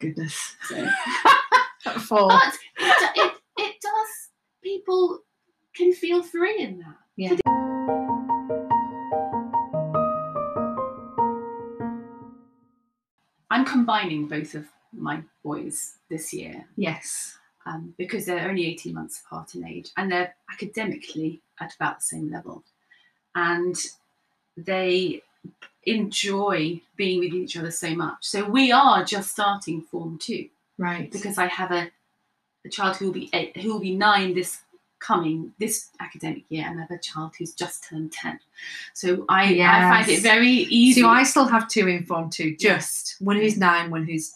[0.00, 0.56] Goodness.
[0.62, 0.88] so.
[2.06, 2.28] Four.
[2.28, 4.28] but it, it, it does
[4.62, 5.20] people
[5.74, 7.36] can feel free in that Yeah.
[13.50, 17.38] i'm combining both of my boys this year Yes.
[17.66, 22.04] um, because they're only 18 months apart in age and they're academically at about the
[22.04, 22.62] same level.
[23.34, 23.76] And
[24.56, 25.22] they
[25.84, 28.18] enjoy being with each other so much.
[28.20, 31.10] So we are just starting Form 2 Right.
[31.10, 31.90] because I have a,
[32.64, 34.60] a child who will be eight, who will be nine this
[35.00, 38.38] coming this academic year and I have a child who's just turned 10.
[38.94, 41.00] So I, I find it very easy.
[41.02, 44.34] So I still have two in form two, just one who's nine, one who's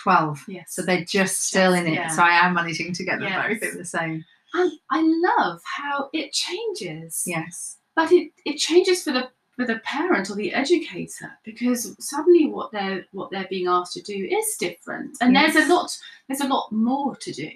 [0.00, 0.44] twelve.
[0.46, 0.66] yes.
[0.72, 1.94] So they're just still in it.
[1.94, 2.08] yeah.
[2.08, 3.48] So I am managing to get them Yes.
[3.60, 4.24] both in the same.
[4.54, 7.24] and I love how it changes.
[7.26, 7.78] Yes.
[7.96, 12.70] but it, it changes for the for the parent or the educator because suddenly what
[12.70, 15.90] they're what they're being asked to do is different and there's a lot
[16.28, 17.50] there's a lot more to do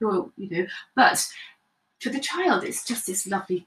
[0.00, 1.24] You're- you know but
[2.00, 3.66] for the child it's just this lovely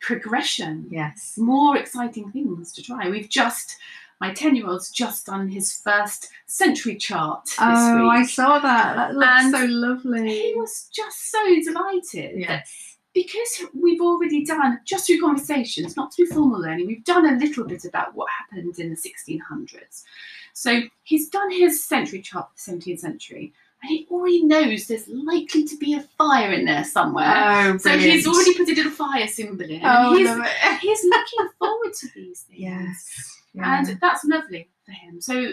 [0.00, 1.36] progression Yes.
[1.38, 3.78] more exciting things to try we've just
[4.20, 8.96] my 10 year old's just done his first century chart this Oh, I saw that.
[8.96, 10.28] That looks And so lovely.
[10.28, 12.98] he was just so delighted Yes.
[13.14, 17.64] Because we've already done just through conversations, not through formal learning, we've done a little
[17.64, 20.04] bit about what happened in the 1600s.
[20.52, 25.08] So he's done his century chart for the 17th century, and he already knows there's
[25.08, 27.32] likely to be a fire in there somewhere.
[27.34, 29.80] Oh, so he's already put a little fire symbol in.
[29.82, 32.60] Oh, and he's, he's looking forward to these things.
[32.60, 33.36] Yes.
[33.54, 33.78] Yeah.
[33.78, 35.20] And that's lovely for him.
[35.20, 35.52] So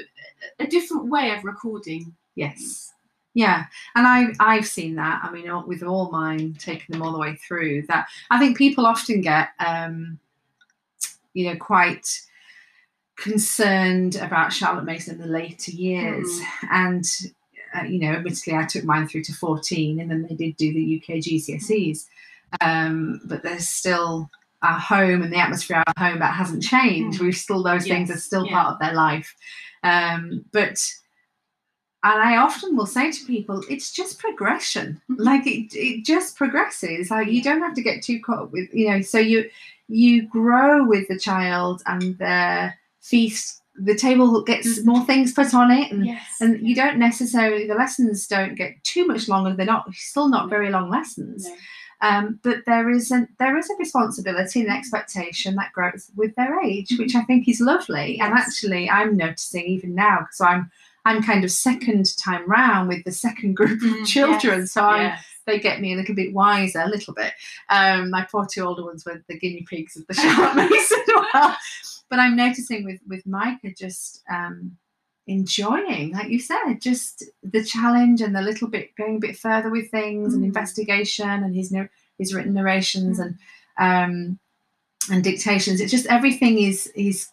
[0.59, 2.15] a different way of recording.
[2.35, 2.93] Yes.
[3.37, 5.21] Yeah, and I I've seen that.
[5.23, 7.83] I mean, with all mine, taking them all the way through.
[7.83, 10.17] That I think people often get, um,
[11.35, 12.19] you know, quite
[13.15, 16.27] concerned about Charlotte Mason in the later years,
[16.71, 17.05] and
[17.75, 20.73] uh, you know, admittedly, I took mine through to fourteen, and then they did do
[20.73, 22.07] the UK GCSEs,
[22.59, 24.31] um, but there's still
[24.63, 27.19] our home and the atmosphere of our home that hasn't changed.
[27.19, 27.25] Mm.
[27.25, 28.53] We've still those things are still yeah.
[28.53, 29.35] part of their life,
[29.83, 30.83] um, but
[32.13, 35.01] and I often will say to people, it's just progression.
[35.09, 35.15] Mhm.
[35.19, 37.09] Like it, it just progresses.
[37.11, 39.01] Like you don't have to get too caught up with, you know.
[39.01, 39.49] So you
[39.89, 44.85] you grow with the child, and the feast, the table gets Mhm.
[44.85, 46.25] more things put on it, and Yes.
[46.41, 49.53] and you don't necessarily the lessons don't get too much longer.
[49.55, 51.45] They're not still not very long lessons.
[51.45, 51.55] No.
[51.99, 56.59] Um, but there is a there is a responsibility and expectation that grows with their
[56.61, 58.19] age, which I think is lovely.
[58.19, 60.69] And actually, I'm noticing even now, because I'm
[61.07, 64.81] I'm kind of second time round with the second group of Mm, children, yes, so
[64.83, 65.25] I'm yes.
[65.45, 67.31] they get me a little bit wiser, a little bit.
[67.69, 70.13] Um, my poor two older ones were the guinea pigs of the
[71.33, 71.55] well.
[72.09, 74.77] But I'm noticing with with Micah just um,
[75.27, 79.69] enjoying, like you said, just the challenge and the little bit going a bit further
[79.69, 80.47] with things and Mm.
[80.47, 81.73] investigation and his
[82.17, 83.35] his written narrations and
[83.77, 84.39] um,
[85.11, 85.79] and dictations.
[85.81, 87.27] It's just everything is is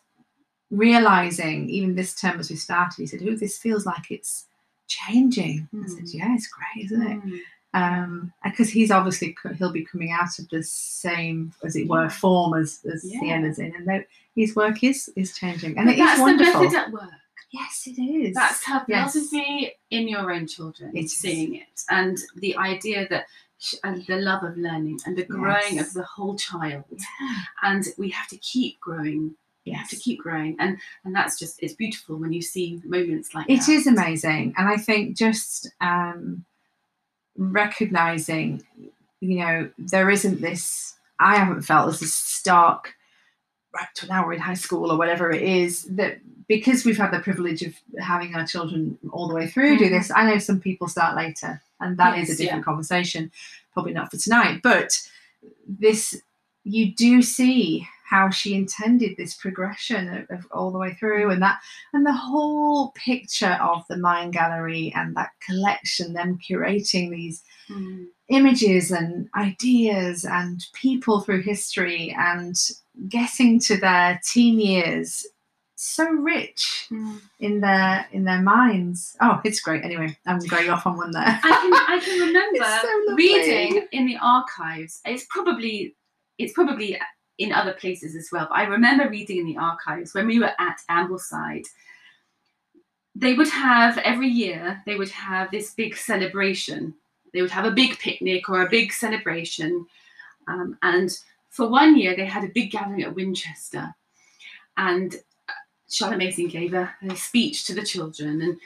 [0.76, 1.68] realizing.
[1.70, 4.46] Even this term as we started, he said, "Oh, this feels like it's."
[4.86, 5.66] Changing.
[5.82, 6.14] I said, Mm.
[6.14, 7.38] "Yeah, it's great, isn't it?" Mm.
[7.72, 12.52] um because he's obviously he'll be coming out of the same as it were form
[12.52, 13.18] as as Yeah.
[13.20, 14.06] Sienna's in and that
[14.36, 17.10] his work is is changing and But it is that's wonderful the method at work.
[17.50, 18.34] Yes, it is.
[18.34, 19.12] That's her Yes.
[19.14, 21.16] philosophy in your own children, It is.
[21.16, 23.24] seeing it, and the idea that
[23.58, 25.88] sh- and the love of learning and the growing Yes.
[25.88, 27.42] of the whole child, Yeah.
[27.62, 29.34] and we have to keep growing.
[29.64, 29.88] Yes.
[29.90, 33.60] to keep growing, and and that's just it's beautiful when you see moments like It
[33.60, 33.68] that.
[33.70, 34.54] is amazing.
[34.58, 36.44] And I think just um,
[37.36, 38.62] recognizing,
[39.20, 42.94] you know, there isn't this, I haven't felt there's this stark,
[43.74, 47.10] right to now we're in high school or whatever it is, that because we've had
[47.10, 49.90] the privilege of having our children all the way through do Mhm.
[49.98, 51.60] this, I know some people start later.
[51.80, 53.32] And that is Yes, a different conversation,
[53.72, 54.60] probably not for tonight.
[54.62, 55.00] But
[55.66, 56.20] this,
[56.64, 61.40] you do see how she intended this progression of, of all the way through and
[61.42, 61.58] that
[61.94, 68.08] and the whole picture of the mind gallery and that collection them curating these Mm.
[68.28, 72.54] images and ideas and people through history and
[73.08, 75.26] getting to their teen years
[75.76, 77.20] so rich Mm.
[77.40, 81.40] in their in their minds oh it's great anyway i'm going off on one there
[81.42, 85.00] I can I can remember so reading in the archives.
[85.06, 85.96] It's probably
[86.38, 86.98] it's probably
[87.38, 88.46] in other places as well.
[88.48, 91.66] But I remember reading in the archives when we were at Ambleside.
[93.16, 94.82] They would have every year.
[94.86, 96.94] They would have this big celebration.
[97.32, 99.86] They would have a big picnic or a big celebration,
[100.46, 101.10] um, and
[101.50, 103.94] for one year they had a big gathering at Winchester,
[104.76, 105.16] and
[105.88, 108.56] Charlotte Mason gave a, a speech to the children, and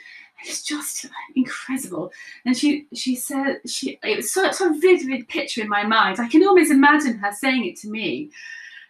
[0.43, 2.11] it's just incredible.
[2.45, 6.19] And she she said she it was such a vivid picture in my mind.
[6.19, 8.31] I can almost imagine her saying it to me,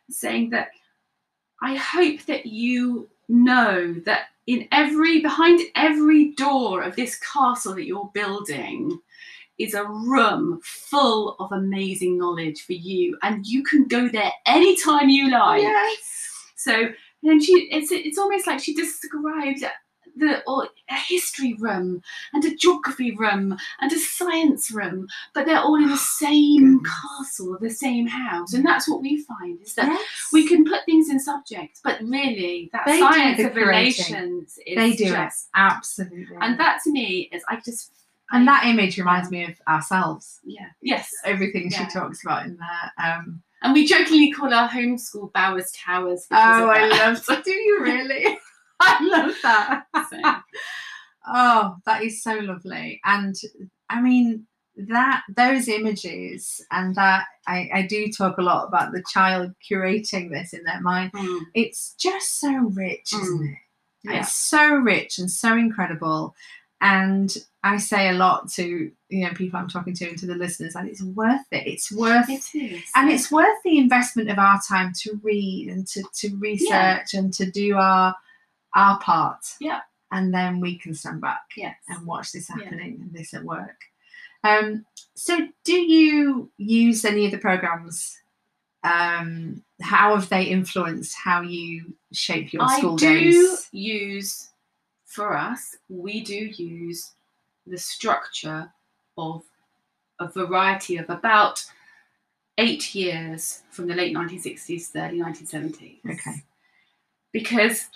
[0.10, 0.70] saying that
[1.62, 7.86] I hope that you know that in every behind every door of this castle that
[7.86, 9.00] you're building
[9.60, 15.10] is a room full of amazing knowledge for you and you can go there anytime
[15.10, 16.90] you like yes so
[17.22, 19.64] then she it's it's almost like she described
[20.20, 22.02] the or a history room
[22.34, 26.94] and a geography room and a science room, but they're all in the same Goodness.
[27.18, 28.54] castle, the same house.
[28.54, 30.02] And that's what we find is that yes.
[30.34, 34.92] we can put things in subjects, but really that They science of relations is they
[34.96, 37.92] do just it absolutely and that to me is I just
[38.32, 41.88] and that image reminds me of ourselves yeah yes everything Yeah.
[41.88, 46.28] she talks about in there um and we jokingly call our homeschool Bowers Towers.
[46.32, 47.28] oh i that.
[47.28, 48.38] love do you really
[48.82, 49.86] i love that
[51.28, 53.36] oh that is so lovely and
[53.90, 59.04] i mean that those images and that I, I do talk a lot about the
[59.12, 63.58] child curating this in their mind mm, it's just so rich isn't it
[64.04, 64.22] yeah.
[64.22, 66.36] It's so rich and so incredible.
[66.82, 70.36] And I say a lot to you know people I'm talking to and to the
[70.36, 71.68] listeners, and it's worth it.
[71.68, 72.84] It's worth It is.
[72.96, 73.16] and yeah.
[73.16, 77.52] it's worth the investment of our time to read and to, to research and to
[77.52, 78.16] do our
[78.76, 79.46] our part.
[79.60, 79.82] Yeah.
[80.12, 81.76] And then we can stand back yes.
[81.88, 82.64] and watch this Yeah.
[82.64, 83.82] happening and this at work.
[84.44, 88.18] Um, so do you use any of the programs?
[88.84, 93.68] Um, how have they influenced how you shape your I school do days?
[93.72, 94.50] use,
[95.06, 97.12] for us, we do use
[97.68, 98.72] the structure
[99.18, 99.44] of
[100.20, 101.66] a variety of about
[102.58, 106.00] eight years from the late 1960s, early 1970s.
[106.06, 106.44] Okay.
[107.32, 107.90] Because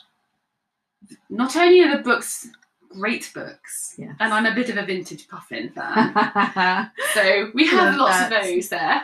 [1.30, 2.48] not only are the books
[2.90, 4.16] great books, Yes.
[4.20, 8.32] and I'm a bit of a vintage puffin fan, so we have lots that.
[8.32, 9.02] of those there.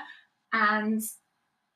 [0.53, 1.01] And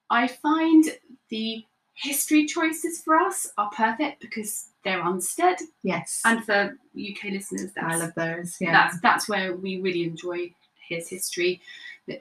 [0.10, 0.86] I find
[1.30, 5.58] the history choices for us are perfect because they're Unstead.
[5.84, 6.22] yes.
[6.26, 8.58] And for UK listeners, that's, I love those.
[8.60, 8.72] Yeah.
[8.74, 10.54] that's that's where we really enjoy
[10.88, 11.62] his history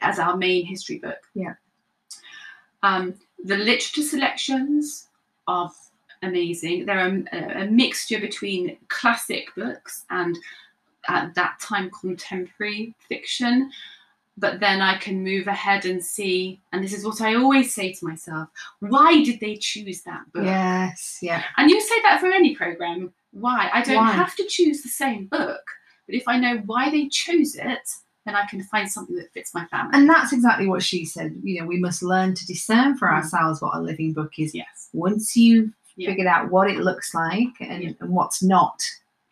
[0.01, 1.19] as our main history book.
[1.35, 1.55] Yeah.
[2.83, 5.09] Um, the literature selections
[5.47, 5.71] are
[6.23, 6.87] amazing.
[6.87, 10.39] They're a, a mixture between classic books and
[11.09, 13.71] at that time contemporary fiction.
[14.39, 17.93] But then I can move ahead and see, and this is what I always say
[17.93, 18.49] to myself:
[18.81, 20.45] Why did they choose that book?
[20.45, 21.19] yes.
[21.21, 21.43] Yeah.
[21.59, 23.13] And you say that for any program.
[23.33, 23.69] Why?
[23.73, 24.13] I don't Why?
[24.13, 25.61] have to choose the same book,
[26.07, 27.89] but if I know why they chose it,
[28.25, 29.91] then I can find something that fits my family.
[29.95, 31.35] And that's exactly what she said.
[31.43, 33.15] You know, we must learn to discern for Mm.
[33.17, 34.55] ourselves what a living book is.
[34.55, 36.11] yes, Once you've Yeah.
[36.11, 37.91] figured out what it looks like and, Yeah.
[38.01, 38.83] and what's not,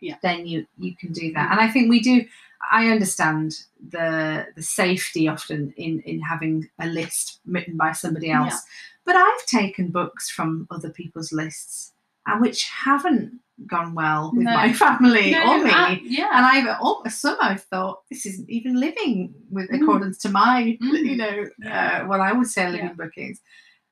[0.01, 0.16] Yeah.
[0.23, 1.51] then you you can do that.
[1.51, 2.25] And I think we do.
[2.70, 8.61] I understand the the safety often in in having a list written by somebody else.
[9.07, 11.92] But I've taken books from other people's lists
[12.27, 14.54] and which haven't gone well with No.
[14.54, 15.71] my family No, or me.
[15.71, 19.83] uh, yeah, and I've oh, some I've thought this isn't even living with Mm.
[19.83, 21.04] accordance to my Mm.
[21.11, 21.37] you know
[21.71, 22.92] uh, what I would say a living Yeah.
[22.94, 23.40] book is.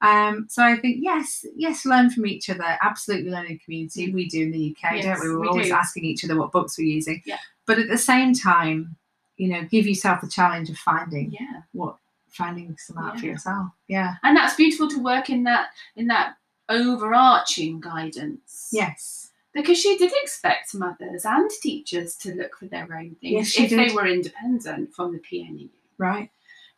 [0.01, 2.79] Um, so I think yes, yes, learn from each other.
[2.83, 4.09] Absolutely learn in community.
[4.09, 4.15] Mm.
[4.15, 5.29] We do in the UK, don't we?
[5.31, 5.73] We're we always do.
[5.75, 7.23] asking each other what books we're using.
[7.27, 7.39] Yeah.
[7.67, 8.97] But at the same time,
[9.37, 11.63] you know, give yourself the challenge of finding Yeah.
[11.73, 11.97] what
[12.31, 13.69] finding some out for yourself.
[13.89, 14.15] Yeah.
[14.23, 16.35] And that's beautiful to work in that in that
[16.69, 18.69] overarching guidance.
[18.73, 19.31] Yes.
[19.55, 23.71] Because she did expect mothers and teachers to look for their own things Yes, if
[23.71, 26.31] they were independent from the PNE, Right.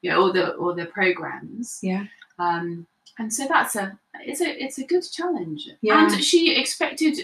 [0.02, 1.80] you know, or the or the programs.
[1.82, 2.04] Yeah.
[2.38, 2.86] Um,
[3.20, 5.68] and so that's a it's a it's a good challenge.
[5.82, 6.10] Yeah.
[6.10, 7.18] And she expected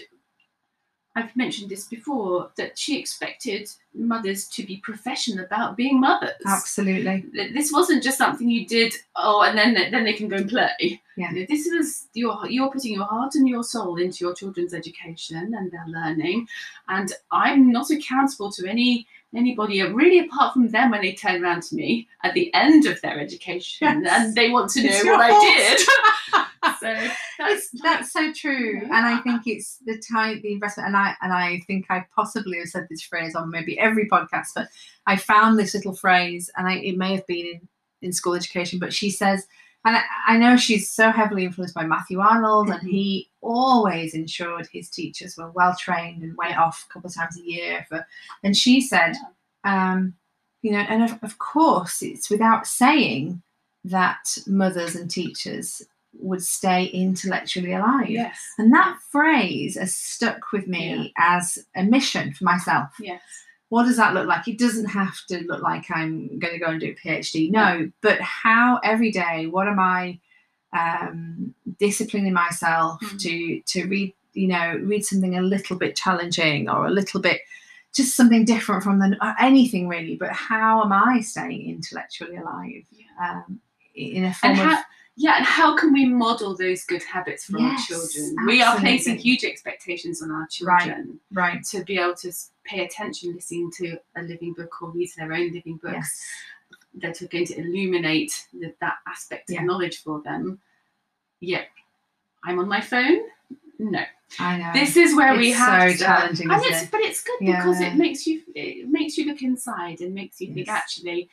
[1.15, 6.39] I've mentioned this before that she expected mothers to be professional about being mothers.
[6.45, 7.25] Absolutely.
[7.51, 11.01] This wasn't just something you did oh and then then they can go and play.
[11.17, 11.33] Yeah.
[11.33, 15.71] This was your you're putting your heart and your soul into your children's education and
[15.71, 16.47] their learning.
[16.89, 21.61] And I'm not accountable to any anybody really apart from them when they turn around
[21.63, 24.25] to me at the end of their education Yes.
[24.25, 25.79] and they want to know what I did.
[26.79, 28.83] so that's that's so true, Yeah.
[28.85, 32.59] and I think it's the time, the investment, and I and I think I possibly
[32.59, 34.69] have said this phrase on maybe every podcast, but
[35.05, 37.67] I found this little phrase, and I, it may have been in,
[38.01, 39.45] in school education, but she says,
[39.87, 42.89] and I, know she's so heavily influenced by Matthew Arnold, and Mhm.
[42.91, 47.37] he always ensured his teachers were well trained and went off a couple of times
[47.37, 48.05] a year for,
[48.43, 49.15] and she said,
[49.63, 50.13] um,
[50.61, 53.41] you know, and of, of course it's without saying
[53.85, 55.81] that mothers and teachers
[56.19, 58.09] would stay intellectually alive.
[58.09, 58.39] yes.
[58.57, 62.89] And that phrase has stuck with me as a mission for myself.
[62.99, 63.21] Yes.
[63.69, 64.47] What does that look like?
[64.47, 67.51] It doesn't have to look like I'm going to go and do a PhD.
[67.51, 70.19] No, but how every day, what am I
[70.73, 73.19] um, disciplining myself Mm.
[73.23, 77.41] to to read, you know, read something a little bit challenging or a little bit
[77.93, 80.15] just something different from the anything really.
[80.15, 83.05] But how am I staying intellectually alive Yeah.
[83.47, 83.59] um,
[83.95, 84.83] in a form And of how,
[85.15, 88.35] yeah, and how can we model those good habits for Yes, our children?
[88.45, 91.53] We are placing huge expectations on our children right?
[91.53, 91.63] Right.
[91.71, 92.31] to be able to
[92.67, 96.25] pay attention, listening to a living book or read their own living books Yes.
[96.95, 99.61] that are going to illuminate the, that aspect Yeah.
[99.61, 100.59] of knowledge for them.
[101.39, 101.69] Yet,
[102.43, 103.19] I'm on my phone.
[103.79, 104.03] No,
[104.39, 104.71] I know.
[104.73, 106.91] this is where we have so challenging, and it's it?
[106.91, 110.51] but it's good because it makes you it makes you look inside and makes you
[110.53, 111.29] think actually,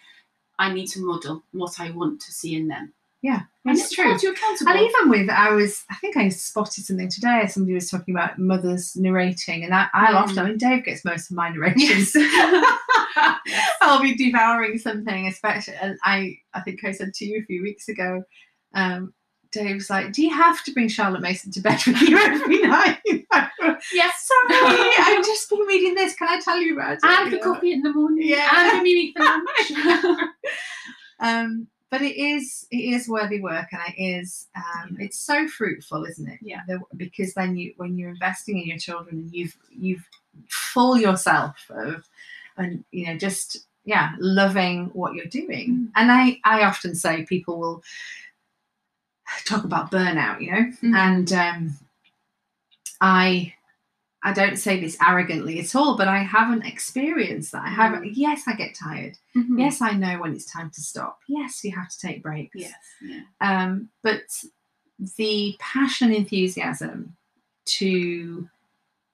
[0.58, 2.92] I need to model what I want to see in them.
[3.24, 4.04] Yeah, And it's true.
[4.04, 4.70] held you accountable.
[4.72, 7.46] And even with, I was, I think I spotted something today.
[7.48, 10.22] Somebody was talking about mothers narrating, and I, I'll Mm.
[10.24, 12.14] often, I mean, Dave gets most of my narrations.
[13.46, 13.70] Yes.
[13.82, 17.62] I'll be devouring something, especially, and I, I think I said to you a few
[17.62, 18.22] weeks ago,
[18.74, 19.12] um,
[19.52, 22.98] Dave's like, "Do you have to bring Charlotte Mason to bed with you every night?"
[23.06, 24.28] yes.
[24.28, 26.14] Sorry, I've just been reading this.
[26.16, 27.00] Can I tell you about it?
[27.04, 28.26] and for coffee in the morning.
[28.26, 28.48] Yeah.
[28.72, 30.18] And we meet for lunch.
[31.20, 36.04] um, but it is it is worthy work, and it is um, it's so fruitful,
[36.04, 36.38] isn't it?
[36.42, 36.60] Yeah.
[36.66, 40.04] The- because then you when you're investing in your children and you've you've
[40.48, 42.04] full yourself of
[42.56, 45.70] and you know just yeah loving what you're doing.
[45.70, 45.88] Mm.
[45.96, 47.82] And I I often say people will
[49.44, 50.96] talk about burnout, you know, Mm.
[50.96, 51.78] and um,
[53.00, 53.54] I.
[54.26, 57.62] I don't say this arrogantly at all, but I haven't experienced that.
[57.64, 58.16] I haven't.
[58.16, 59.18] Yes, I get tired.
[59.36, 59.58] Mhm.
[59.58, 61.20] Yes, I know when it's time to stop.
[61.28, 62.56] Yes, you have to take breaks.
[62.56, 62.72] Yes.
[63.02, 63.20] Yeah.
[63.42, 64.22] Um, but
[65.18, 67.16] the passion and enthusiasm
[67.66, 68.48] to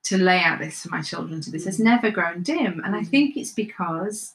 [0.03, 2.81] to lay out this for my children to this has never grown dim.
[2.83, 3.07] And I Mm.
[3.07, 4.33] think it's because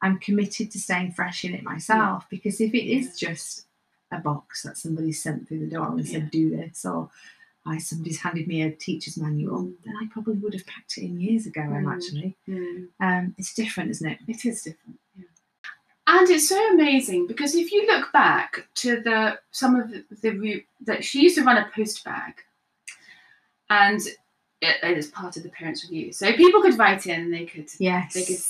[0.00, 2.24] I'm committed to staying fresh in it myself.
[2.30, 3.66] Because if it is just
[4.10, 6.12] a box that somebody sent through the door and Yeah.
[6.12, 7.10] said, do this, or
[7.64, 11.20] I somebody's handed me a teacher's manual, then I probably would have packed it in
[11.20, 11.94] years ago, Mm.
[11.94, 12.36] actually.
[12.48, 12.88] Mm.
[13.00, 14.18] Um, it's different, isn't it?
[14.26, 14.98] It is different.
[15.16, 15.24] Yeah.
[16.08, 20.30] And it's so amazing because if you look back to the some of the, the
[20.30, 22.34] route that she used to run a post bag,
[23.70, 24.00] and
[24.60, 27.68] it, it is part of the parents' review, so people could write in, they could
[27.78, 28.12] Yes.
[28.14, 28.42] they could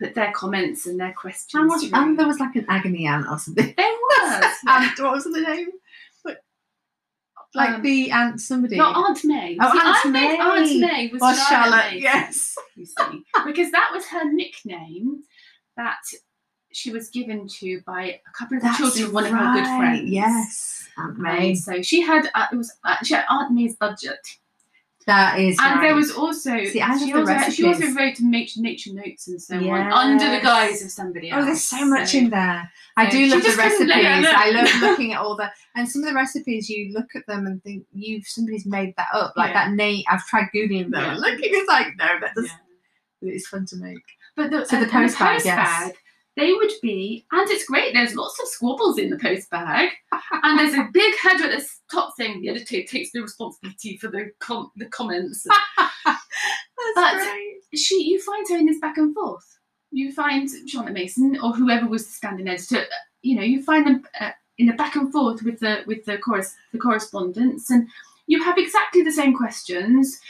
[0.00, 1.54] put their comments and their questions.
[1.60, 1.98] And, was, through.
[1.98, 3.74] and there was like an agony aunt or something.
[3.76, 5.68] there was and what was the name?
[7.54, 8.76] Like Um, the aunt somebody.
[8.76, 9.56] not Aunt Mai.
[9.60, 10.36] Oh, See, Aunt Mai.
[10.36, 11.92] Aunt Mai was or Charlotte, Charlotte.
[11.94, 12.00] May.
[12.00, 12.54] Yes.
[12.76, 15.22] you see, because that was her nickname
[15.76, 15.98] that
[16.72, 19.64] she was given to by a couple of the children of one of her good
[19.78, 20.10] friends.
[20.10, 20.88] Yes.
[20.98, 21.54] Aunt And May.
[21.54, 24.18] so she had uh, it was uh, she had Aunt Mai's budget,
[25.08, 28.60] That is and there was also See, I she the also she also wrote nature
[28.60, 31.42] nature notes and so on under the guise of somebody else.
[31.42, 32.70] Oh, there's so much So- in there.
[32.98, 34.34] I so do love the just couldn't lay it recipes.
[34.36, 36.68] I love looking at all the and some of the recipes.
[36.68, 39.32] You look at them and think you've somebody's made that up.
[39.34, 39.68] Like Yeah.
[39.68, 41.00] that Nate, I've tried googling them.
[41.02, 41.12] Yeah.
[41.12, 42.50] and Looking, it's like no, that does.
[43.22, 43.32] Yeah.
[43.32, 43.96] It's fun to make.
[44.36, 45.56] But the, So the and post bag, yes.
[45.56, 45.94] bag,
[46.38, 47.92] they would be, and it's great.
[47.94, 49.90] There's lots of squabbles in the post bag,
[50.42, 54.08] and there's a big header at the top saying the editor takes no responsibility for
[54.08, 55.46] the com- the comments.
[56.06, 57.56] That's But- great.
[57.78, 59.58] she, you find her in this back and forth.
[59.90, 62.84] You find Charlotte Mason or whoever was the standing editor.
[63.22, 66.18] You know, you find them uh, in a back and forth with the with the
[66.18, 67.88] chorus the correspondence, and
[68.26, 70.20] you have exactly the same questions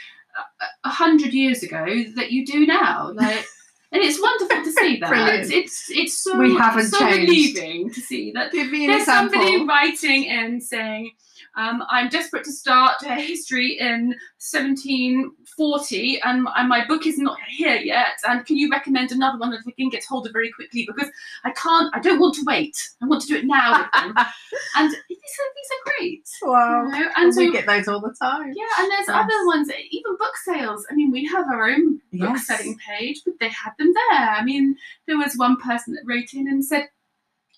[0.62, 1.84] a- a hundred years ago
[2.14, 3.11] that you do now.
[3.12, 3.44] Like,
[3.93, 5.09] and it's wonderful to see that.
[5.09, 5.51] Brilliant.
[5.53, 7.28] It's it's so We haven't so changed.
[7.28, 9.41] relieving to see that Give me an there's example.
[9.41, 11.12] somebody writing and saying,
[11.59, 17.38] um, I'm desperate to start a history in 1740 and, and my book is not
[17.48, 18.18] here yet.
[18.26, 20.86] And can you recommend another one that I can get hold of very quickly?
[20.86, 21.11] Because
[21.44, 22.76] I can't, I don't want to wait.
[23.02, 26.24] I want to do it now and these are, these are great.
[26.42, 26.84] Wow.
[26.84, 27.06] you know?
[27.16, 28.52] And And so, we get those all the time.
[28.56, 29.24] yeah, and there's Yes.
[29.24, 30.86] other ones, even book sales.
[30.90, 32.46] I mean, we have our own book Yes.
[32.46, 34.30] selling page, but they had them there.
[34.30, 36.88] I mean, there was one person that wrote in and said,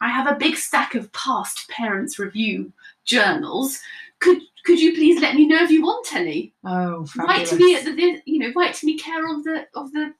[0.00, 2.72] I have a big stack of past parents' review
[3.10, 3.78] journals.
[4.20, 6.52] Could could you please let me know if you want any?
[6.64, 9.90] Oh, Write to me at the, you know write to me care of the of
[9.92, 10.12] the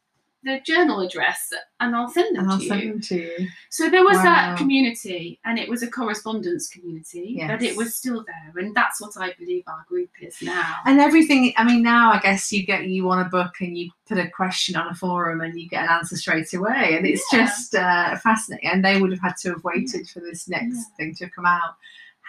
[0.43, 2.93] the journal address and I'll send them and I'll to send you.
[2.93, 3.49] them to you.
[3.69, 4.23] So there was Wow.
[4.25, 9.03] that community, and it was a correspondence community, but it was still there, and that's
[9.03, 10.77] what I believe our group is now.
[10.87, 13.91] And everything, I mean, now I guess you get, you want a book and you
[14.09, 16.97] put a question on a forum and you get an answer straight away.
[16.97, 17.41] And it's Yeah.
[17.45, 18.71] just uh, fascinating.
[18.71, 20.97] And they would have had to have waited for this next Yeah.
[20.97, 21.75] thing to come out.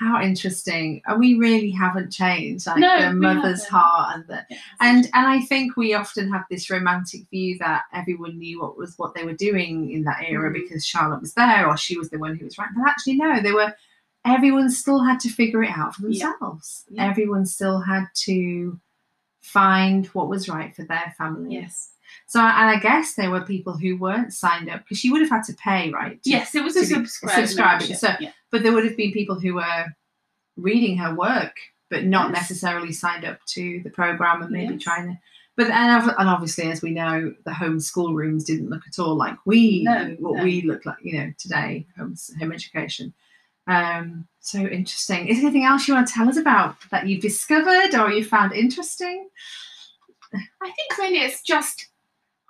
[0.02, 1.02] How interesting.
[1.06, 3.80] And we really haven't changed, like No, the mother's haven't.
[3.80, 4.46] heart and the
[4.80, 8.98] and and I think we often have this romantic view that everyone knew what was
[8.98, 10.54] what they were doing in that era Mm.
[10.54, 12.70] because Charlotte was there or she was the one who was right.
[12.76, 13.74] But actually, no, they were.
[14.26, 16.32] Everyone still had to figure it out for Yeah.
[16.32, 16.86] themselves.
[16.90, 17.06] Yeah.
[17.10, 18.80] Everyone still had to
[19.42, 21.56] find what was right for their family.
[21.56, 21.91] yes,
[22.28, 25.30] So, and I guess there were people who weren't signed up because she would have
[25.30, 26.22] had to pay, right?
[26.24, 28.32] to- yes, it was a to be- subscribe subscribing, membership, so- yeah.
[28.52, 29.86] But there would have been people who were
[30.58, 31.56] reading her work,
[31.90, 32.42] but not Yes.
[32.50, 34.84] necessarily signed up to the program and maybe Yes.
[34.84, 35.20] trying to.
[35.58, 39.16] But and, and obviously, as we know, the home school rooms didn't look at all
[39.16, 40.44] like we No, what no.
[40.44, 43.14] we look like, you know, today home home education.
[43.68, 45.28] Um, so interesting.
[45.28, 48.24] Is there anything else you want to tell us about that you discovered or you
[48.24, 49.30] found interesting?
[50.34, 50.40] I
[50.72, 51.88] think really it's just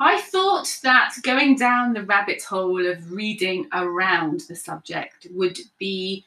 [0.01, 6.25] I thought that going down the rabbit hole of reading around the subject would be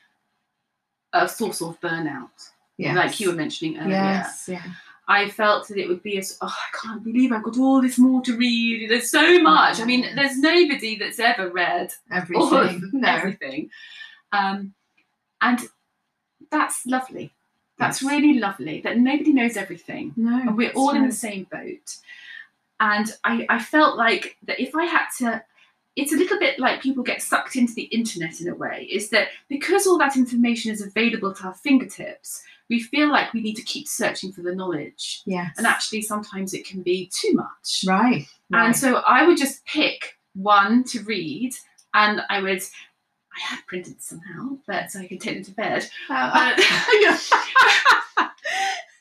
[1.13, 2.31] a source of burnout,
[2.77, 2.97] Yes.
[2.97, 3.91] like you were mentioning earlier.
[3.97, 4.49] Yes.
[4.49, 4.63] Yeah.
[5.09, 7.99] I felt that it would be a oh, I can't believe I've got all this
[7.99, 8.89] more to read.
[8.91, 9.81] There's so much.
[9.81, 12.91] I mean, there's nobody that's ever read Everything.
[12.95, 13.09] No.
[13.09, 13.71] everything,
[14.33, 14.73] um,
[15.43, 15.61] and
[16.51, 17.33] that's lovely.
[17.79, 18.11] That's Yes.
[18.13, 20.37] really lovely that nobody knows everything No.
[20.41, 21.97] and we're all in the same boat.
[22.81, 25.43] And I, I felt like that if I had to,
[25.97, 29.11] it's a little bit like people get sucked into the internet in a way, is
[29.11, 33.55] that because all that information is available at our fingertips, we feel like we need
[33.55, 35.23] to keep searching for the knowledge.
[35.27, 35.55] Yes.
[35.57, 37.85] And actually, sometimes it can be too much.
[37.87, 38.27] right.
[38.51, 38.67] right.
[38.67, 41.55] And so I would just pick one to read,
[41.93, 42.63] and I would.
[43.37, 45.89] I had printed somehow, but so I could take them to bed.
[46.09, 46.65] Uh, But,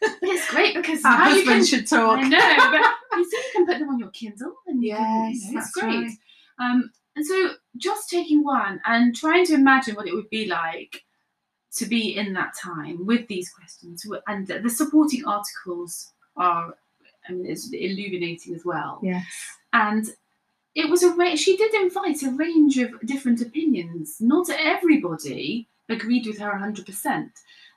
[0.02, 2.18] but it's great because Our now you husband can should talk.
[2.20, 5.32] I know, but you see, you can put them on your Kindle, and you can,
[5.32, 6.04] you know, it's that's great.
[6.04, 6.12] right.
[6.60, 11.04] Um, and so, just taking one and trying to imagine what it would be like
[11.76, 16.76] to be in that time with these questions, and the supporting articles are,
[17.28, 19.00] I mean, it's illuminating as well.
[19.04, 19.26] Yes.
[19.74, 20.06] And
[20.76, 24.18] it was a ra- she did invite a range of different opinions.
[24.20, 27.30] Not everybody agreed with her 100%.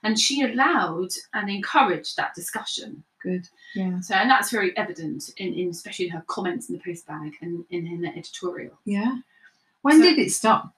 [0.03, 3.03] And she allowed and encouraged that discussion.
[3.23, 3.47] Good.
[3.75, 3.99] Yeah.
[4.01, 7.33] So, and that's very evident in, in especially in her comments in the post bag
[7.41, 8.77] and in, in the editorial.
[8.85, 9.17] Yeah.
[9.81, 10.73] When So- did it stop?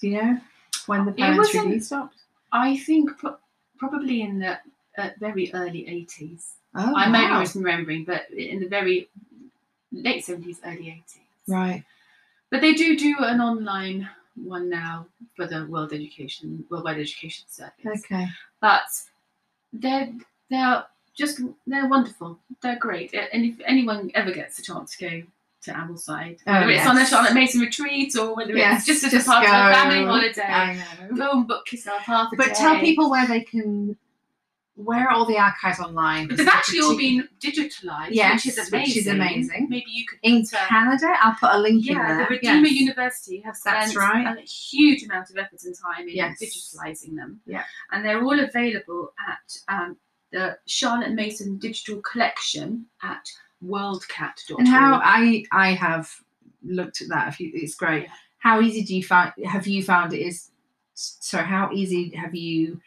[0.00, 0.40] Do you know
[0.86, 2.16] when the parents review stopped?
[2.52, 3.36] I think pro-
[3.78, 4.58] probably in the
[4.98, 6.54] uh, very early 80s.
[6.74, 7.42] Oh, I may be wow.
[7.42, 9.08] misremembering, but in the very
[9.92, 11.20] late 70s, early 80s.
[11.46, 11.84] Right.
[12.50, 18.02] But they do do an online one now for the World Education Worldwide Education Service.
[18.04, 18.26] Okay.
[18.60, 18.82] But
[19.72, 20.12] they're
[20.50, 20.84] they're
[21.16, 22.38] just they're wonderful.
[22.62, 23.14] They're great.
[23.14, 25.22] And if anyone ever gets a chance to go
[25.62, 27.10] to Ambleside, Oh, whether it's on a yes.
[27.10, 30.42] Charlotte Mason retreat or whether Yes, it's just just a part of a family holiday,
[30.42, 30.74] I
[31.08, 31.16] know.
[31.16, 32.54] go and book yourself half a But day.
[32.54, 33.96] tell people where they can.
[34.74, 36.28] Where are all the archives online?
[36.28, 39.00] But they've actually all been digitalised, Yes, which is which amazing.
[39.02, 39.66] is amazing.
[39.68, 41.14] Maybe you could in put, uh, Canada.
[41.20, 42.24] I'll put a link in Yeah, there.
[42.24, 42.80] the Redeemer Yes.
[42.80, 44.34] University have spent right.
[44.38, 46.40] a huge amount of effort and time in Yes.
[46.42, 47.40] digitalising them.
[47.46, 47.64] Yeah.
[47.92, 49.98] And they're all available at um,
[50.32, 53.28] the Charlotte Mason Digital Collection at
[53.64, 54.58] worldcat.org.
[54.58, 56.10] And how I I have
[56.64, 57.38] looked at that.
[57.40, 58.04] You, it's great.
[58.04, 58.12] Yeah.
[58.38, 60.50] how easy do you find have you found it is
[60.94, 62.80] so how easy have you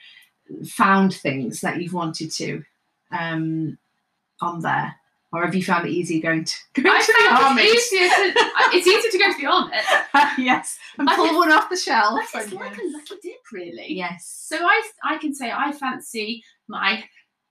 [0.67, 2.63] found things that you've wanted to
[3.11, 3.77] um
[4.41, 4.95] on there
[5.33, 8.09] or have you found it easy going to, going I to the Armitt it's easier
[8.09, 8.33] to
[8.75, 10.37] it's easier to go to the Armitt.
[10.37, 13.87] yes and pull think- one off the shelf it's like a lucky dip, really.
[13.89, 17.03] yes So I I can say I fancy my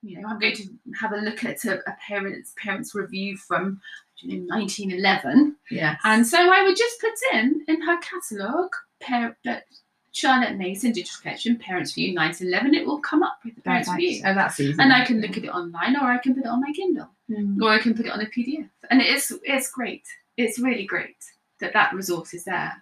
[0.04, 0.68] you know I'm going to
[1.00, 3.80] have a look at a, a parents parents review from
[4.18, 6.00] you know 1911 yes.
[6.04, 9.64] And so I would just put in in her catalogue par- that
[10.12, 14.22] Charlotte Mason digital collection parents review 1911 it will come up with the parents review.
[14.24, 14.76] Oh that's easy.
[14.78, 17.08] And I can look at it online or I can put it on my Kindle.
[17.30, 17.62] Mm.
[17.62, 20.04] or I can put it on a PDF and it's it's great.
[20.36, 21.16] It's really great
[21.60, 22.74] that that resource is there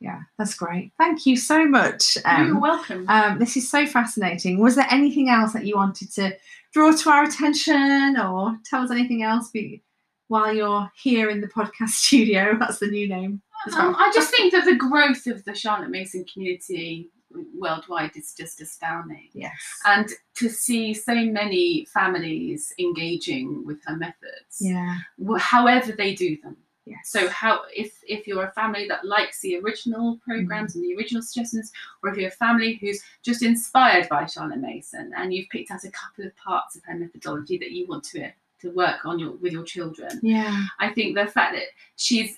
[0.00, 4.60] yeah that's great thank you so much you're um, welcome um, this is so fascinating
[4.60, 6.36] was there anything else that you wanted to
[6.72, 9.82] draw to our attention or tell us anything else be,
[10.28, 13.88] while you're here in the podcast studio that's the new name as well.
[13.88, 17.10] Um, I just think that the growth of the Charlotte Mason community
[17.54, 19.28] worldwide is just astounding.
[19.34, 19.52] yes
[19.84, 24.98] And to see so many families engaging with her methods, yeah
[25.38, 26.56] however they do them.
[27.04, 30.82] So how if if you're a family that likes the original programs Mm-hmm.
[30.82, 31.72] and the original suggestions,
[32.02, 35.84] or if you're a family who's just inspired by Charlotte Mason and you've picked out
[35.84, 38.30] a couple of parts of her methodology that you want to
[38.62, 41.64] to work on your with your children, yeah I think the fact that
[41.96, 42.36] she's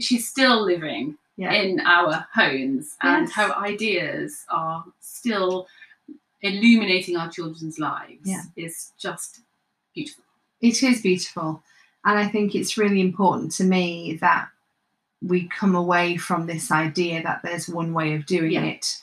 [0.00, 3.34] she's still living yeah in our homes and Yes.
[3.36, 5.66] her ideas are still
[6.42, 8.42] illuminating our children's lives Yeah.
[8.56, 9.40] is just
[9.94, 10.24] beautiful.
[10.60, 11.62] It is beautiful.
[12.04, 14.48] And I think it's really important to me that
[15.22, 18.64] we come away from this idea that there's one way of doing Yeah.
[18.64, 18.98] it.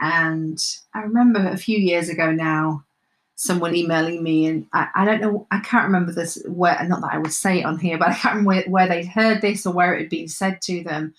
[0.00, 0.62] And
[0.94, 2.84] I remember a few years ago now,
[3.34, 7.12] someone emailing me, and I, I don't know, I can't remember this, where, not that
[7.12, 9.66] I would say it on here, but I can't remember where, where they'd heard this
[9.66, 11.14] or where it had been said to them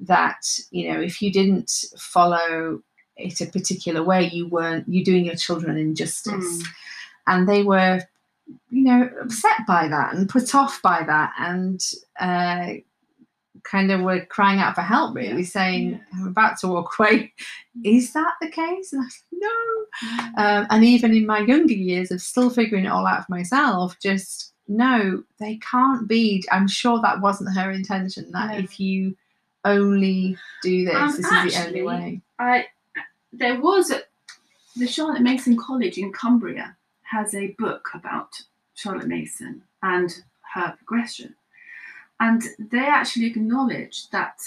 [0.00, 2.82] that, you know, if you didn't follow
[3.16, 6.66] it a particular way, you weren't, you're doing your children injustice Mm.
[7.28, 8.02] and they were
[8.70, 11.80] you know upset by that and put off by that and
[12.20, 12.74] uh,
[13.64, 15.98] kind of were crying out for help really saying Yeah.
[16.14, 17.32] i'm about to walk away.
[17.84, 18.92] Is that the case?
[18.92, 22.84] And i was like no um, and even in my younger years of still figuring
[22.84, 27.70] it all out for myself just no they can't be i'm sure that wasn't her
[27.70, 29.16] intention that if you
[29.64, 32.20] only do this Um, this is the only way.
[32.38, 32.66] I
[33.32, 34.02] there was a,
[34.76, 36.76] the Charlotte Mason College in Cumbria
[37.10, 38.40] has a book about
[38.74, 40.22] Charlotte Mason and
[40.54, 41.34] her progression,
[42.20, 44.38] and they actually acknowledge that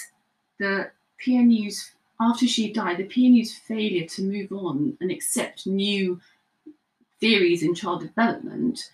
[0.60, 0.92] the
[1.26, 1.92] PNU's
[2.22, 6.20] after she died, the PNU's failure to move on and accept new
[7.20, 8.92] theories in child development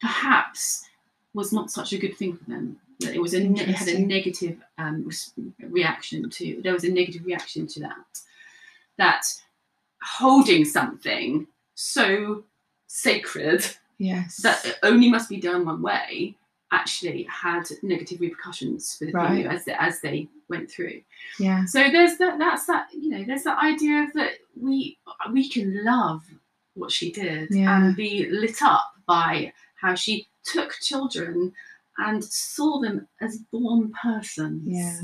[0.00, 0.88] perhaps
[1.34, 2.78] was not such a good thing for them.
[3.00, 5.08] That it was a it had a negative um,
[5.60, 8.20] reaction to there was a negative reaction to that.
[8.96, 9.24] That
[10.02, 12.44] holding something so
[12.96, 13.64] sacred
[13.98, 16.34] yes that only must be done one way
[16.72, 19.44] actually had negative repercussions for the Right.
[19.44, 21.00] PNU as they, as they went through.
[21.38, 22.38] yeah So there's that.
[22.38, 22.86] That's that.
[22.92, 24.96] You know, there's that idea that we
[25.32, 26.22] we can love
[26.74, 27.76] what she did Yeah.
[27.76, 31.52] and be lit up by how she took children
[31.98, 34.62] and saw them as born persons.
[34.66, 35.00] yeah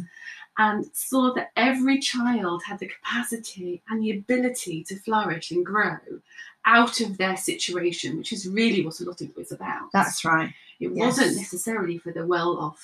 [0.57, 5.99] And saw that every child had the capacity and the ability to flourish and grow
[6.69, 9.91] out of their situation, which is really what a lot of it was about.
[9.93, 11.07] that's right It Yes.
[11.07, 12.81] wasn't necessarily for the well-off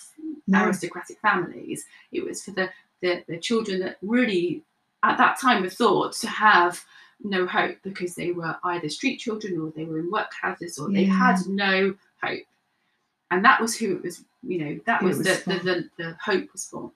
[0.46, 1.84] no aristocratic families.
[2.12, 2.66] It was for the,
[3.02, 4.62] the the children that really
[5.02, 6.82] at that time were thought to have
[7.22, 11.04] no hope because they were either street children or they were in workhouses or they
[11.04, 12.46] had no hope.
[13.30, 16.16] And that was who it was, you know, that was, was the, the, the, the
[16.24, 16.90] hope was for.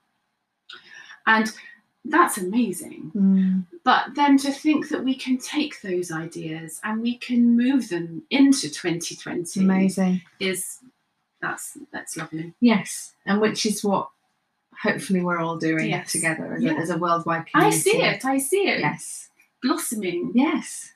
[1.27, 1.51] And
[2.11, 3.13] that's amazing.
[3.15, 3.65] Mm.
[3.85, 8.23] But then to think that we can take those ideas and we can move them
[8.31, 10.79] into 2020 amazing is
[11.41, 12.55] that's that's lovely.
[12.61, 14.11] Yes, and which is what
[14.83, 16.13] hopefully we're all doing Yes.
[16.13, 16.73] together as, Yeah.
[16.73, 17.77] a, as a worldwide community.
[17.77, 18.25] I see it.
[18.25, 19.29] I see it Yes,
[19.63, 20.33] blossoming.
[20.35, 20.93] yes.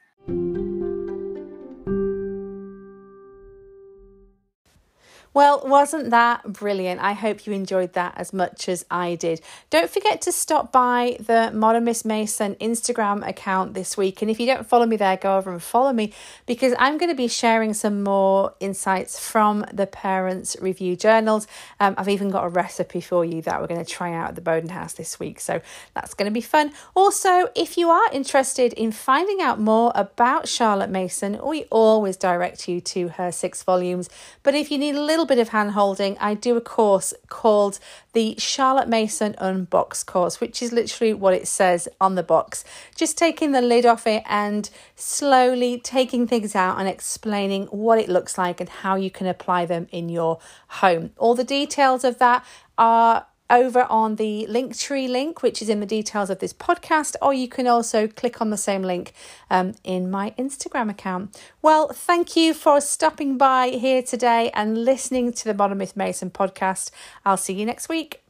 [5.35, 7.01] Well, wasn't that brilliant?
[7.01, 9.41] I hope you enjoyed that as much as I did.
[9.71, 14.21] Don't forget to stop by the Modern Miss Mason Instagram account this week.
[14.21, 16.13] And if you don't follow me there, go over and follow me
[16.45, 21.47] because I'm going to be sharing some more insights from the Parents Review Journals.
[21.81, 24.35] Um, I've even got a recipe for you that we're going to try out at
[24.35, 25.41] the Boden House this week.
[25.41, 25.63] So
[25.95, 26.73] that's going to be fun.
[26.95, 32.69] Also, if you are interested in finding out more about Charlotte Mason, we always direct
[32.69, 34.11] you to her six volumes.
[34.43, 37.15] But if you need a little little bit of hand holding, I do a course
[37.29, 37.79] called
[38.13, 42.65] the Charlotte Mason Unbox course, which is literally what it says on the box.
[42.97, 48.09] Just taking the lid off it and slowly taking things out and explaining what it
[48.09, 51.13] looks like and how you can apply them in your home.
[51.19, 52.45] All the details of that
[52.77, 57.35] are over on the Linktree link, which is in the details of this podcast, or
[57.35, 59.13] you can also click on the same link
[59.51, 61.39] um, in my Instagram account.
[61.61, 66.31] Well, thank you for stopping by here today and listening to the Modern Miss Mason
[66.31, 66.91] podcast.
[67.25, 68.23] I'll see you next week.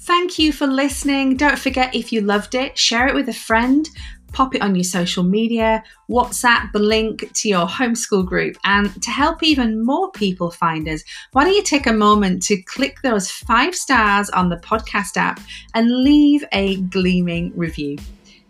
[0.00, 1.36] Thank you for listening.
[1.36, 3.86] Don't forget if you loved it, share it with a friend
[4.32, 8.56] pop it on your social media, WhatsApp the link to your homeschool group.
[8.64, 11.02] And to help even more people find us,
[11.32, 15.40] why don't you take a moment to click those five stars on the podcast app
[15.74, 17.96] and leave a gleaming review?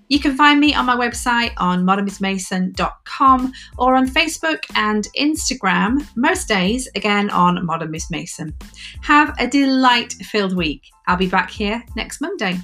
[0.09, 6.49] You can find me on my website on modernmissmason.com or on Facebook and Instagram, most
[6.49, 8.55] days, again on Modern Miss Mason.
[9.03, 10.83] Have a delight filled week.
[11.07, 12.59] I'll be back here next Monday.